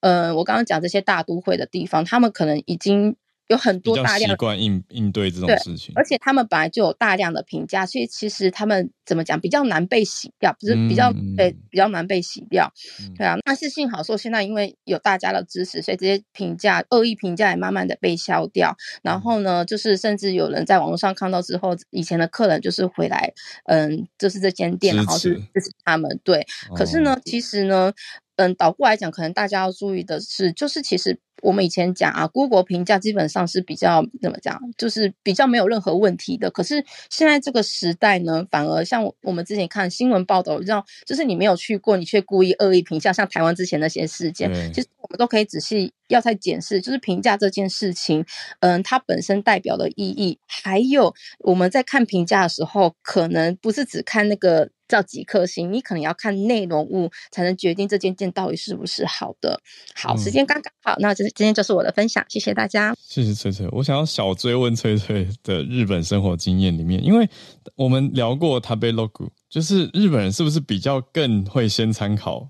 [0.00, 3.16] 呃，我刚刚讲这些大都会的地方，他们可能已经。
[3.48, 13.36] 有很多大量习惯应应对这种事情，而且他们本来就有大量的评价，所以其实他们怎么讲比较难被洗掉，不是比较被、嗯、比较难被洗掉，嗯、对啊。
[13.44, 18.76] 但是幸好说现在因为有大家的支持，所以这些评价恶意评价也慢慢的被消掉。
[19.02, 23.32] 然后呢，就是甚至有人在网络上看到之后，以前的客人就是回来，
[23.64, 26.20] 嗯，就是这间店，然后是支持他们。
[26.22, 26.40] 对，
[26.70, 27.92] 哦、可是呢，其实呢，
[28.38, 31.20] 嗯，倒过来讲，可能大家要注意的是，就是其实。
[31.40, 36.50] 我们以前讲啊，Google 评价基本上是比较怎么讲，就是比较没有任何问题的。
[36.50, 48.26] 可是现在这个时代呢，反而像我们之前看新闻报道，让就是你没有去过，你却故意恶意评价，像台湾之前那些事件，其实我们都可以仔细要再检视，就是评价这件事情，
[48.58, 54.70] 嗯，它本身代表的意义，还有我们在看评价的时候，可能不是只看那个。
[54.88, 59.60] 叫几颗星，你可能要看内容物才能决定这间店到底是不是好的。
[59.94, 62.94] 好，时间刚刚好，那这今天就是我的分享，谢谢大家。
[63.00, 67.28] 谢谢翠翠，我想要小追问翠翠的日本生活经验里面，因为
[67.76, 72.48] 我们聊过 Tabelog，就是日本人是不是比较更会先参考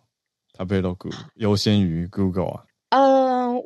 [0.56, 2.62] Tabelog 优先于 Google 啊？
[2.90, 3.17] 嗯，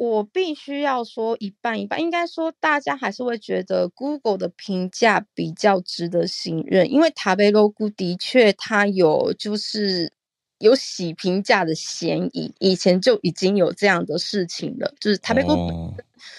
[0.03, 10.13] 我必须要说一半一半，应该说大家还是会觉得 Google 的评价比较值得信任，因为 Tabelog 的确它有就是
[10.59, 15.95] 有洗评价的嫌疑，以前就已经有这样的事情了，就是 Tabelog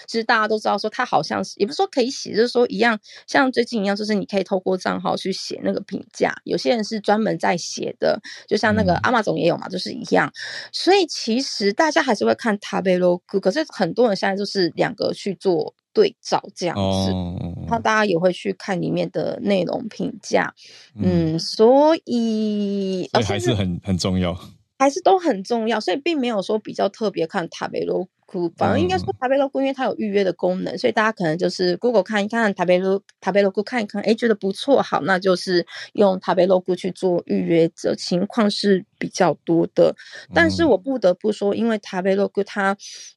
[0.06, 6.34] 其实大家都知道说，它好像是也不是说可以写，就是说一样，像最近一样，就是你可以透过账号去写那个评价。
[6.44, 10.32] 有些人是专门在写的，就像那个 Amazon 也有嘛，就是一样。
[10.72, 15.74] 所以其实大家还是会看 Tabelog，可是很多人现在就是两个去做。
[15.94, 17.36] 对照这样子，哦、
[17.68, 20.52] 然后大家也会去看里面的内容评价，
[20.96, 24.36] 嗯，嗯，所以所以还是很很重要，
[24.76, 28.08] 还是都很重要，所以并没有说比较特别看塔贝罗
[28.40, 39.94] 库，反而应该说塔贝罗库，因为它有预约的功能，所以大家可能就是 Google 看一看塔贝罗塔贝罗库看一看，哎，觉得不错，好，那就是用塔贝罗库去做预约的情况是比较多的，
[40.34, 42.76] 但是我不得不说，因为塔贝罗库它。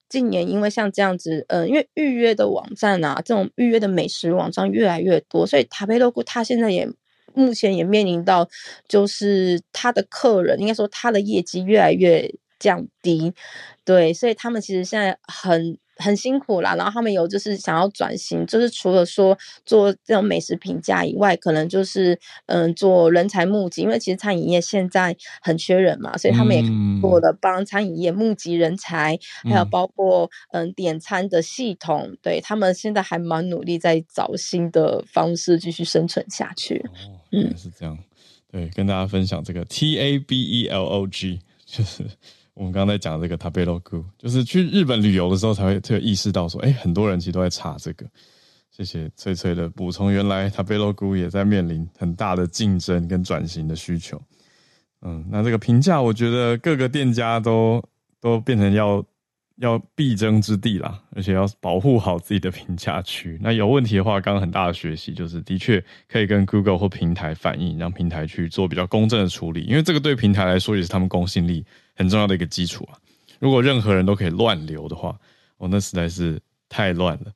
[0.09, 6.89] 近年因为像这样子，呃，因为预约的网站啊，这种预约的美食网站越来越多，所以塔贝洛库它现在也
[7.34, 8.47] 目前也面临到，
[8.88, 13.34] 就是他的客人应该说他的业绩越来越降低，
[13.84, 15.78] 对，所以他们其实现在很。
[15.99, 19.36] 很辛苦啦，然后他们有就是想要转型，就是除了说
[19.66, 26.62] 做这种美食评价以外，可能就是嗯做人才募集，因为其实餐饮业现在很缺人嘛，所以他们也
[27.01, 36.78] 做了帮餐饮业募集人才，嗯、还有包括嗯点餐的系统，对他们现在还蛮努力在找新的方式继续生存下去。
[36.78, 37.97] 哦，嗯，是这样，
[38.51, 42.03] 对，跟大家分享这个 T A B E L O G 就是。
[42.58, 48.03] 我们刚才讲这个 Tabelog，就是去日本旅游的时候才会特别意识到说，哎，很多人其实都在查这个。
[48.72, 54.20] 谢谢翠翠的补充，原来 Tabelog 也在面临很大的竞争跟转型的需求。
[55.03, 57.80] 嗯，那这个评价，我觉得各个店家都
[58.20, 59.05] 都变成要
[59.58, 63.38] 要必争之地啦，而且要保护好自己的评价区。
[63.39, 71.64] 那有问题的话，刚刚很大的学习就是，的确可以跟 Google 或平台反映，让平台去做比较公正的处理，因为这个对平台来说也是他们公信力。
[71.98, 72.95] 很重要的一个基础啊！
[73.39, 75.20] 如果任何人都可以乱留的话，
[75.58, 76.39] 哦，那实在是
[76.70, 77.34] 太乱了。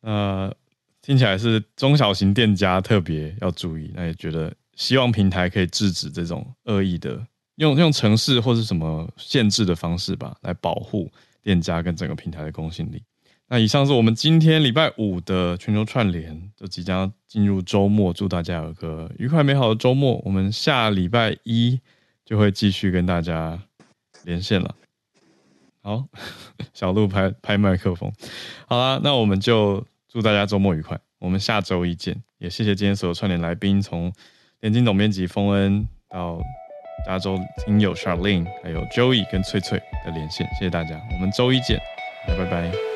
[0.00, 0.54] 那
[1.02, 3.90] 听起来是中小型店家特别要注意。
[3.94, 11.10] 那也觉得希望平台可以制止这种恶意的，用用城市或是什么限制的方式吧，来保护
[11.42, 13.02] 店家跟整个平台的公信力。
[13.48, 20.22] 那以上是我们今天礼拜五的全球串联，就即将进入周末，祝大家有个愉快美好的周末。
[20.24, 21.80] 我们下礼拜一。
[22.24, 23.58] 就会继续跟大家
[24.24, 24.74] 连线了。
[25.82, 26.04] 好，
[26.72, 28.10] 小鹿拍拍麦克风。
[28.66, 30.98] 好啦，那我们就祝大家周末愉快。
[31.18, 32.22] 我们下周一见。
[32.38, 34.12] 也谢谢今天所有串联来宾，从
[34.60, 36.38] 联经总编辑丰恩到
[37.06, 40.46] 加州听友 Charlene，还有 Joey 跟翠翠的连线。
[40.58, 41.78] 谢谢大家，我们周一见，
[42.26, 42.93] 拜拜。